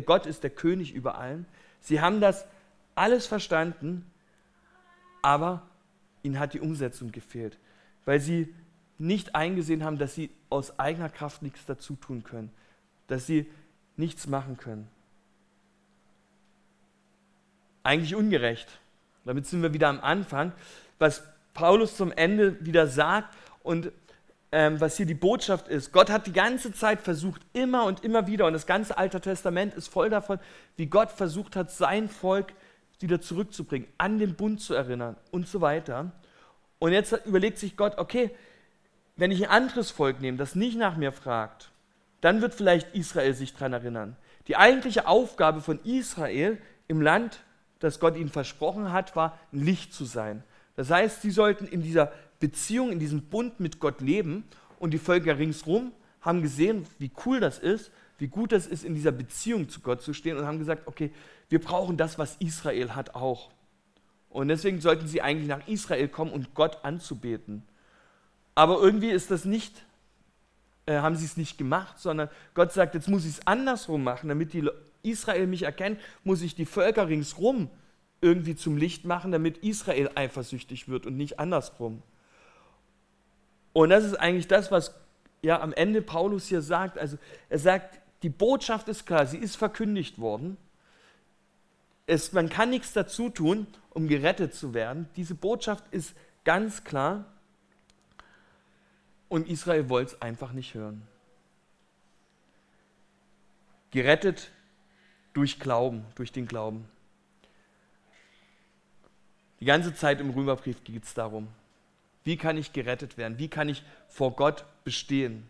Gott 0.06 0.26
ist 0.26 0.44
der 0.44 0.50
König 0.50 0.94
über 0.94 1.18
allen. 1.18 1.46
Sie 1.82 2.02
haben 2.02 2.20
das 2.20 2.46
alles 2.96 3.28
verstanden, 3.28 4.06
aber 5.22 5.62
ihnen 6.24 6.40
hat 6.40 6.54
die 6.54 6.60
Umsetzung 6.60 7.12
gefehlt, 7.12 7.58
weil 8.06 8.20
sie 8.20 8.54
nicht 8.98 9.36
eingesehen 9.36 9.84
haben, 9.84 9.98
dass 9.98 10.16
sie 10.16 10.30
aus 10.50 10.80
eigener 10.80 11.10
Kraft 11.10 11.42
nichts 11.42 11.66
dazu 11.66 11.96
tun 11.96 12.24
können, 12.24 12.52
dass 13.08 13.26
sie 13.26 13.50
nichts 13.96 14.28
machen 14.28 14.58
können. 14.58 14.88
Eigentlich 17.84 18.16
ungerecht. 18.16 18.68
Damit 19.24 19.46
sind 19.46 19.62
wir 19.62 19.74
wieder 19.74 19.88
am 19.88 20.02
Anfang, 20.02 20.52
was 20.98 21.24
Paulus 21.54 21.96
zum 21.96 22.12
Ende 22.12 22.64
wieder 22.66 22.88
sagt 22.88 23.36
und 23.64 23.92
ähm, 24.52 24.80
was 24.82 24.98
hier 24.98 25.06
die 25.06 25.14
Botschaft 25.14 25.68
ist. 25.68 25.92
Gott 25.92 26.10
hat 26.10 26.26
die 26.26 26.34
ganze 26.34 26.74
Zeit 26.74 27.02
versucht, 27.02 27.42
immer 27.54 27.86
und 27.86 28.04
immer 28.04 28.28
wieder, 28.28 28.46
und 28.48 28.54
das 28.54 28.66
ganze 28.66 28.98
Alte 28.98 29.22
Testament 29.22 29.76
ist 29.76 29.88
voll 29.88 30.10
davon, 30.10 30.40
wie 30.76 30.88
Gott 30.88 31.12
versucht 31.12 31.56
hat, 31.56 31.72
sein 31.72 32.10
Volk 32.10 32.54
wieder 33.00 33.22
zurückzubringen, 33.22 33.88
an 33.98 34.18
den 34.18 34.36
Bund 34.36 34.60
zu 34.60 34.74
erinnern 34.74 35.16
und 35.32 35.48
so 35.48 35.62
weiter. 35.62 36.12
Und 36.80 36.92
jetzt 36.92 37.14
überlegt 37.26 37.58
sich 37.58 37.78
Gott, 37.78 37.98
okay, 37.98 38.32
wenn 39.16 39.32
ich 39.32 39.44
ein 39.44 39.52
anderes 39.52 39.92
Volk 39.92 40.22
nehme, 40.22 40.38
das 40.38 40.56
nicht 40.56 40.78
nach 40.78 40.98
mir 40.98 41.12
fragt, 41.12 41.72
dann 42.22 42.42
wird 42.42 42.54
vielleicht 42.54 42.96
Israel 42.96 43.34
sich 43.34 43.54
daran 43.54 43.74
erinnern. 43.74 44.18
Die 44.48 44.56
eigentliche 44.56 45.08
Aufgabe 45.08 45.62
von 45.62 45.80
Israel 45.84 46.58
im 46.88 47.02
Land, 47.02 47.42
das 47.80 48.00
Gott 48.00 48.18
ihnen 48.18 48.30
versprochen 48.30 48.92
hat, 48.92 49.16
war, 49.16 49.38
ein 49.54 49.64
Licht 49.64 49.94
zu 49.94 50.06
sein. 50.06 50.44
Das 50.80 50.92
heißt, 50.92 51.24
sie 51.24 51.32
sollten 51.32 51.68
in 51.68 51.82
dieser 51.82 52.14
Beziehung, 52.40 52.94
in 52.94 53.00
diesem 53.00 53.24
Bund 53.24 53.60
mit 53.60 53.82
Gott 53.82 54.00
leben 54.00 54.46
und 54.80 54.92
die 54.92 54.98
Völker 54.98 55.38
ringsherum 55.38 55.92
haben 56.22 56.42
gesehen, 56.42 56.86
wie 57.00 57.12
cool 57.26 57.42
das 57.42 57.60
ist, 57.60 57.92
wie 58.18 58.30
gut 58.30 58.54
das 58.54 58.66
ist, 58.66 58.86
in 58.86 58.96
dieser 58.96 59.12
Beziehung 59.12 59.68
zu 59.68 59.82
Gott 59.82 60.02
zu 60.02 60.14
stehen 60.14 60.38
und 60.38 60.46
haben 60.46 60.58
gesagt, 60.58 60.88
okay, 60.88 61.12
wir 61.50 61.60
brauchen 61.60 61.98
das, 61.98 62.18
was 62.18 62.38
Israel 62.38 62.96
hat 62.96 63.14
auch. 63.14 63.52
Und 64.30 64.48
deswegen 64.48 64.80
sollten 64.80 65.06
sie 65.06 65.22
eigentlich 65.22 65.50
nach 65.50 65.68
Israel 65.68 66.08
kommen 66.08 66.32
und 66.32 66.54
Gott 66.54 66.78
anzubeten. 66.86 67.64
Aber 68.56 68.80
irgendwie 68.80 69.10
ist 69.10 69.32
das 69.32 69.44
nicht, 69.44 69.84
äh, 70.86 71.00
haben 71.00 71.18
sie 71.18 71.26
es 71.26 71.36
nicht 71.36 71.58
gemacht, 71.58 72.00
sondern 72.00 72.30
Gott 72.54 72.72
sagt, 72.72 72.96
jetzt 72.96 73.10
muss 73.10 73.26
ich 73.26 73.32
es 73.32 73.46
andersrum 73.46 74.02
machen, 74.02 74.30
damit 74.30 74.54
die 74.54 74.66
Israel 75.04 75.46
mich 75.46 75.64
erkennt, 75.64 76.00
muss 76.24 76.42
ich 76.42 76.56
die 76.56 76.66
Völker 76.66 77.10
ringsherum 77.10 77.70
irgendwie 78.22 78.56
zum 78.56 78.78
Licht 78.78 79.06
machen, 79.06 79.32
damit 79.32 79.60
Israel 79.60 80.12
eifersüchtig 80.16 80.88
wird 80.88 81.06
und 81.06 81.16
nicht 81.16 81.40
andersrum. 81.40 82.02
Und 83.74 83.90
das 83.90 84.04
ist 84.04 84.16
eigentlich 84.16 84.48
das, 84.48 84.72
was 84.72 84.94
ja 85.42 85.62
am 85.62 85.74
Ende 85.74 86.02
Paulus 86.02 86.48
hier 86.48 86.62
sagt. 86.62 86.98
Also 86.98 87.18
er 87.50 87.60
sagt, 87.60 88.02
die 88.24 88.30
Botschaft 88.30 88.88
ist 88.88 89.06
klar, 89.06 89.26
sie 89.26 89.38
ist 89.38 89.56
verkündigt 89.56 90.20
worden. 90.20 90.58
Es, 92.06 92.34
man 92.34 92.50
kann 92.50 92.72
nichts 92.72 92.94
dazu 92.94 93.30
tun, 93.30 93.68
um 93.92 94.08
gerettet 94.08 94.54
zu 94.54 94.74
werden. 94.74 95.08
Diese 95.16 95.36
Botschaft 95.36 95.86
ist 95.92 96.14
ganz 96.44 96.84
klar. 96.84 97.26
Und 99.30 99.48
Israel 99.48 99.90
wollte 99.90 100.16
es 100.16 100.22
einfach 100.22 100.52
nicht 100.52 100.74
hören. 100.74 101.04
Gerettet 103.92 104.52
durch 105.34 105.60
Glauben, 105.60 106.06
durch 106.16 106.32
den 106.32 106.48
Glauben. 106.48 106.86
Die 109.60 109.66
ganze 109.66 109.94
Zeit 109.94 110.22
im 110.22 110.30
Römerbrief 110.30 110.84
geht 110.84 111.04
es 111.04 111.14
darum, 111.14 111.48
wie 112.24 112.38
kann 112.38 112.58
ich 112.58 112.74
gerettet 112.74 113.18
werden? 113.18 113.40
Wie 113.40 113.50
kann 113.50 113.70
ich 113.70 113.84
vor 114.08 114.36
Gott 114.36 114.66
bestehen? 114.84 115.48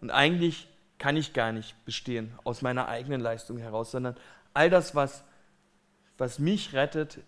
Und 0.00 0.10
eigentlich 0.10 0.68
kann 0.98 1.16
ich 1.16 1.32
gar 1.32 1.52
nicht 1.52 1.84
bestehen 1.84 2.32
aus 2.44 2.62
meiner 2.62 2.88
eigenen 2.88 3.20
Leistung 3.20 3.58
heraus, 3.58 3.90
sondern 3.90 4.16
all 4.54 4.70
das, 4.70 4.94
was, 4.94 5.24
was 6.16 6.38
mich 6.38 6.72
rettet, 6.72 7.18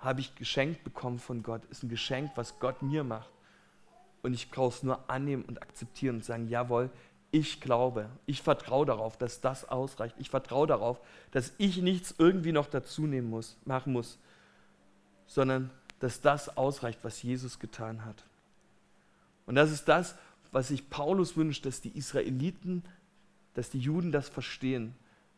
habe 0.00 0.20
ich 0.20 0.34
geschenkt 0.34 0.84
bekommen 0.84 1.18
von 1.18 1.42
Gott. 1.42 1.64
Ist 1.70 1.82
ein 1.82 1.88
Geschenk, 1.88 2.32
was 2.34 2.58
Gott 2.58 2.82
mir 2.82 3.04
macht. 3.04 3.30
Und 4.22 4.34
ich 4.34 4.50
brauche 4.50 4.74
es 4.74 4.82
nur 4.82 5.08
annehmen 5.08 5.44
und 5.44 5.62
akzeptieren 5.62 6.16
und 6.16 6.24
sagen, 6.24 6.48
jawohl, 6.48 6.90
ich 7.30 7.60
glaube, 7.60 8.08
ich 8.26 8.42
vertraue 8.42 8.86
darauf, 8.86 9.16
dass 9.16 9.40
das 9.40 9.68
ausreicht. 9.68 10.14
Ich 10.18 10.30
vertraue 10.30 10.66
darauf, 10.66 11.00
dass 11.30 11.52
ich 11.58 11.78
nichts 11.82 12.14
irgendwie 12.16 12.52
noch 12.52 12.66
dazu 12.66 13.06
nehmen 13.06 13.28
muss, 13.28 13.56
machen 13.64 13.92
muss, 13.92 14.18
sondern 15.26 15.70
dass 16.00 16.20
das 16.20 16.56
ausreicht, 16.56 17.00
was 17.02 17.22
Jesus 17.22 17.58
getan 17.58 18.04
hat. 18.04 18.24
Und 19.46 19.54
das 19.54 19.70
ist 19.70 19.84
das, 19.86 20.14
was 20.52 20.68
sich 20.68 20.88
Paulus 20.90 21.36
wünscht, 21.36 21.66
dass 21.66 21.80
die 21.80 21.96
Israeliten, 21.96 22.84
dass 23.54 23.70
die 23.70 23.78
Juden 23.78 24.12
das 24.12 24.28
verstehen. 24.28 24.94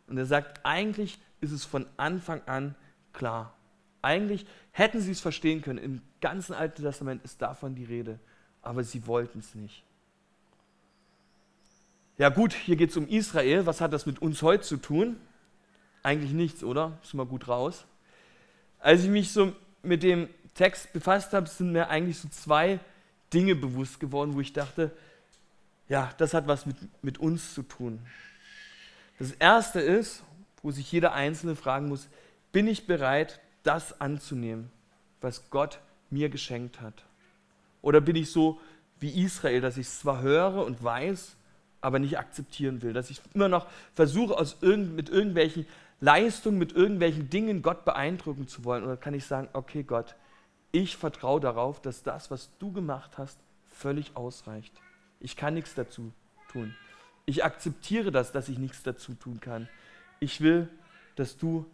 Und 0.06 0.18
er 0.18 0.26
sagt, 0.26 0.60
eigentlich 0.64 1.18
ist 1.40 1.52
es 1.52 1.64
von 1.64 1.86
Anfang 1.96 2.42
an 2.46 2.74
klar. 3.12 3.54
Eigentlich 4.02 4.46
hätten 4.72 5.00
sie 5.00 5.10
es 5.10 5.20
verstehen 5.20 5.62
können. 5.62 5.78
Im 5.78 6.02
ganzen 6.20 6.52
Alten 6.52 6.82
Testament 6.82 7.24
ist 7.24 7.40
davon 7.42 7.74
die 7.74 7.84
Rede. 7.84 8.18
Aber 8.62 8.84
sie 8.84 9.06
wollten 9.06 9.40
es 9.40 9.54
nicht. 9.54 9.82
Ja 12.18 12.28
gut, 12.28 12.52
hier 12.52 12.76
geht 12.76 12.90
es 12.90 12.96
um 12.96 13.08
Israel. 13.08 13.66
Was 13.66 13.80
hat 13.80 13.92
das 13.92 14.06
mit 14.06 14.22
uns 14.22 14.42
heute 14.42 14.62
zu 14.62 14.76
tun? 14.76 15.16
Eigentlich 16.02 16.32
nichts, 16.32 16.62
oder? 16.62 16.98
Ist 17.02 17.14
mal 17.14 17.26
gut 17.26 17.48
raus. 17.48 17.84
Als 18.78 19.04
ich 19.04 19.10
mich 19.10 19.32
so 19.32 19.52
mit 19.86 20.02
dem 20.02 20.28
Text 20.54 20.92
befasst 20.92 21.32
habe, 21.32 21.48
sind 21.48 21.72
mir 21.72 21.88
eigentlich 21.88 22.18
so 22.18 22.28
zwei 22.28 22.80
Dinge 23.32 23.54
bewusst 23.54 24.00
geworden, 24.00 24.34
wo 24.34 24.40
ich 24.40 24.52
dachte, 24.52 24.90
ja, 25.88 26.12
das 26.18 26.34
hat 26.34 26.46
was 26.46 26.66
mit, 26.66 26.76
mit 27.02 27.18
uns 27.18 27.54
zu 27.54 27.62
tun. 27.62 28.00
Das 29.18 29.32
erste 29.32 29.80
ist, 29.80 30.22
wo 30.62 30.70
sich 30.70 30.90
jeder 30.90 31.12
Einzelne 31.12 31.56
fragen 31.56 31.88
muss, 31.88 32.08
bin 32.52 32.66
ich 32.66 32.86
bereit, 32.86 33.40
das 33.62 34.00
anzunehmen, 34.00 34.70
was 35.20 35.50
Gott 35.50 35.80
mir 36.10 36.28
geschenkt 36.28 36.80
hat? 36.80 37.04
Oder 37.82 38.00
bin 38.00 38.16
ich 38.16 38.30
so 38.30 38.60
wie 38.98 39.22
Israel, 39.22 39.60
dass 39.60 39.76
ich 39.76 39.86
es 39.86 40.00
zwar 40.00 40.22
höre 40.22 40.64
und 40.64 40.82
weiß, 40.82 41.36
aber 41.80 41.98
nicht 41.98 42.18
akzeptieren 42.18 42.82
will, 42.82 42.92
dass 42.92 43.10
ich 43.10 43.20
immer 43.34 43.48
noch 43.48 43.66
versuche, 43.94 44.36
aus 44.36 44.56
irgend, 44.60 44.96
mit 44.96 45.08
irgendwelchen 45.08 45.66
Leistungen, 46.00 46.58
mit 46.58 46.72
irgendwelchen 46.72 47.30
Dingen 47.30 47.62
Gott 47.62 47.84
beeindrucken 47.84 48.48
zu 48.48 48.64
wollen? 48.64 48.84
Oder 48.84 48.96
kann 48.96 49.14
ich 49.14 49.26
sagen, 49.26 49.48
okay 49.52 49.82
Gott, 49.82 50.14
ich 50.72 50.96
vertraue 50.96 51.40
darauf, 51.40 51.80
dass 51.80 52.02
das, 52.02 52.30
was 52.30 52.50
du 52.58 52.72
gemacht 52.72 53.18
hast, 53.18 53.38
völlig 53.68 54.16
ausreicht. 54.16 54.74
Ich 55.20 55.36
kann 55.36 55.54
nichts 55.54 55.74
dazu 55.74 56.12
tun. 56.48 56.74
Ich 57.24 57.44
akzeptiere 57.44 58.12
das, 58.12 58.32
dass 58.32 58.48
ich 58.48 58.58
nichts 58.58 58.82
dazu 58.82 59.14
tun 59.14 59.40
kann. 59.40 59.68
Ich 60.20 60.40
will, 60.40 60.68
dass 61.16 61.36
du 61.36 61.66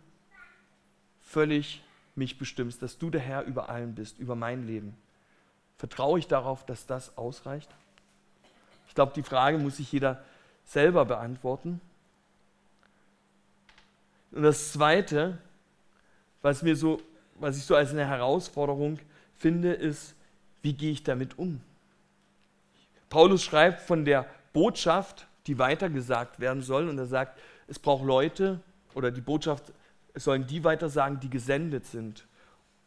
völlig 1.21 1.83
mich 2.15 2.39
bestimmst, 2.39 2.83
dass 2.83 2.99
du 2.99 3.11
der 3.11 3.21
Herr 3.21 3.45
über 3.45 3.69
allen 3.69 3.95
bist, 3.95 4.19
über 4.19 4.35
mein 4.37 4.67
Leben. 4.67 4.97
Vertraue 5.79 6.19
ich 6.19 6.29
darauf, 6.29 6.65
dass 6.65 6.87
das 6.87 7.17
ausreicht? 7.17 7.71
Ich 8.87 8.95
glaube, 8.95 9.13
die 9.15 9.23
Frage 9.23 9.59
muss 9.59 9.79
sich 9.79 9.91
jeder 9.91 10.23
selber 10.65 11.05
beantworten. 11.05 11.81
Und 14.33 14.42
das 14.42 14.73
Zweite, 14.73 15.38
was 16.40 16.62
mir 16.62 16.75
so 16.75 17.01
was 17.42 17.59
ich 17.59 17.64
so 17.64 17.75
als 17.75 17.90
eine 17.90 18.07
Herausforderung 18.07 18.99
finde, 19.37 19.73
ist, 19.73 20.14
wie 20.62 20.75
gehe 20.75 20.92
ich 20.92 21.03
damit 21.03 21.38
um? 21.38 21.61
Paulus 23.11 23.42
schreibt 23.42 23.83
von 23.83 24.05
der 24.05 24.27
Botschaft, 24.53 25.27
die 25.47 25.59
weitergesagt 25.59 26.40
werden 26.40 26.62
soll, 26.62 26.88
und 26.88 26.97
er 26.99 27.07
sagt, 27.07 27.38
es 27.66 27.79
braucht 27.79 28.05
Leute 28.05 28.61
oder 28.95 29.11
die 29.11 29.21
Botschaft 29.21 29.73
sollen 30.14 30.47
die 30.47 30.62
weitersagen, 30.62 31.18
die 31.21 31.31
gesendet 31.31 31.87
sind. 31.87 32.27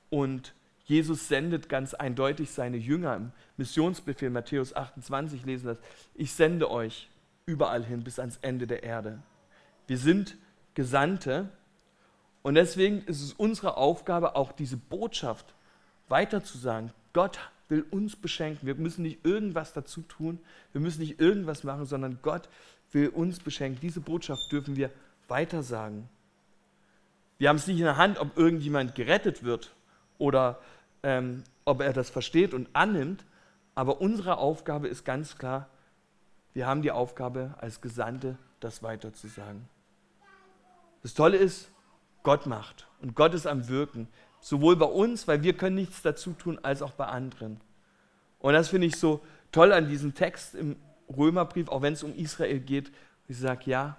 Und 0.10 0.54
Jesus 0.86 1.28
sendet 1.28 1.68
ganz 1.68 1.94
eindeutig 1.94 2.52
seine 2.52 2.78
Jünger 2.78 3.16
im 3.16 3.32
Missionsbefehl 3.58 4.30
Matthäus 4.30 4.76
28 4.76 5.46
lesen 5.46 5.68
das. 5.68 5.80
Ich 6.14 6.32
sende 6.32 6.70
euch 6.70 7.10
überall 7.46 7.84
hin 7.84 8.04
bis 8.04 8.20
ans 8.20 8.38
Ende 8.42 8.68
der 8.68 8.84
Erde. 8.84 9.22
Wir 9.88 9.98
sind 9.98 10.38
Gesandte 10.76 11.50
und 12.44 12.56
deswegen 12.56 13.02
ist 13.06 13.24
es 13.24 13.34
unsere 13.34 13.76
Aufgabe, 13.78 14.36
auch 14.36 14.52
diese 14.52 14.78
Botschaft 14.78 15.56
weiterzusagen. 16.10 16.92
Gott 17.12 17.40
will 17.70 17.84
uns 17.90 18.16
beschenken. 18.16 18.68
Wir 18.68 18.76
müssen 18.76 19.02
nicht 19.02 19.26
irgendwas 19.26 19.74
dazu 19.74 20.02
tun, 20.04 20.40
wir 20.72 20.82
müssen 20.82 21.02
nicht 21.02 21.20
irgendwas 21.20 21.64
machen, 21.64 21.86
sondern 21.86 22.20
Gott 22.22 22.48
will 22.92 23.10
uns 23.10 23.40
beschenken. 23.40 23.80
Diese 23.82 24.00
Botschaft 24.00 24.52
dürfen 24.52 24.76
wir 24.76 24.92
weitersagen. 25.28 26.08
Wir 27.38 27.50
haben 27.50 27.58
es 27.58 27.68
nicht 27.68 27.80
in 27.80 27.86
der 27.86 27.98
Hand, 27.98 28.20
ob 28.20 28.38
irgendjemand 28.38 28.96
gerettet 28.96 29.44
wird 29.44 29.74
oder 30.18 30.60
ähm, 31.04 31.44
ob 31.66 31.82
er 31.82 31.94
das 31.94 32.10
versteht 32.10 32.54
und 32.54 32.70
annimmt, 32.74 33.26
aber 33.74 34.00
unsere 34.02 34.38
Aufgabe 34.38 34.88
ist 34.88 35.04
ganz 35.04 35.38
klar, 35.38 35.68
wir 36.54 36.68
haben 36.68 36.82
die 36.82 36.92
Aufgabe 36.92 37.56
als 37.58 37.82
Gesandte, 37.82 38.38
das 38.60 38.84
weiterzusagen. 38.84 39.68
Das 41.06 41.14
Tolle 41.14 41.38
ist, 41.38 41.70
Gott 42.24 42.48
macht. 42.48 42.88
Und 43.00 43.16
Gott 43.16 43.36
ist 43.36 43.46
am 43.46 43.68
Wirken. 43.68 44.08
Sowohl 44.40 44.76
bei 44.76 44.88
uns, 44.88 45.28
weil 45.28 45.44
wir 45.44 45.56
können 45.56 45.76
nichts 45.76 46.02
dazu 46.02 46.34
tun, 46.34 46.58
als 46.64 46.82
auch 46.82 46.94
bei 46.94 47.06
anderen. 47.06 47.62
Und 48.40 48.54
das 48.54 48.70
finde 48.70 48.88
ich 48.88 48.96
so 48.96 49.22
toll 49.52 49.72
an 49.72 49.88
diesem 49.88 50.16
Text 50.16 50.56
im 50.56 50.78
Römerbrief, 51.16 51.70
auch 51.70 51.84
wenn 51.84 51.94
es 51.94 52.02
um 52.02 52.16
Israel 52.16 52.60
geht. 52.60 52.92
Ich 53.28 53.38
sage, 53.38 53.70
ja, 53.70 53.98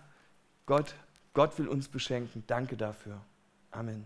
Gott, 0.67 0.97
Gott 1.33 1.57
will 1.61 1.69
uns 1.69 1.87
beschenken. 1.87 2.43
Danke 2.49 2.77
dafür. 2.77 3.21
Amen. 3.71 4.05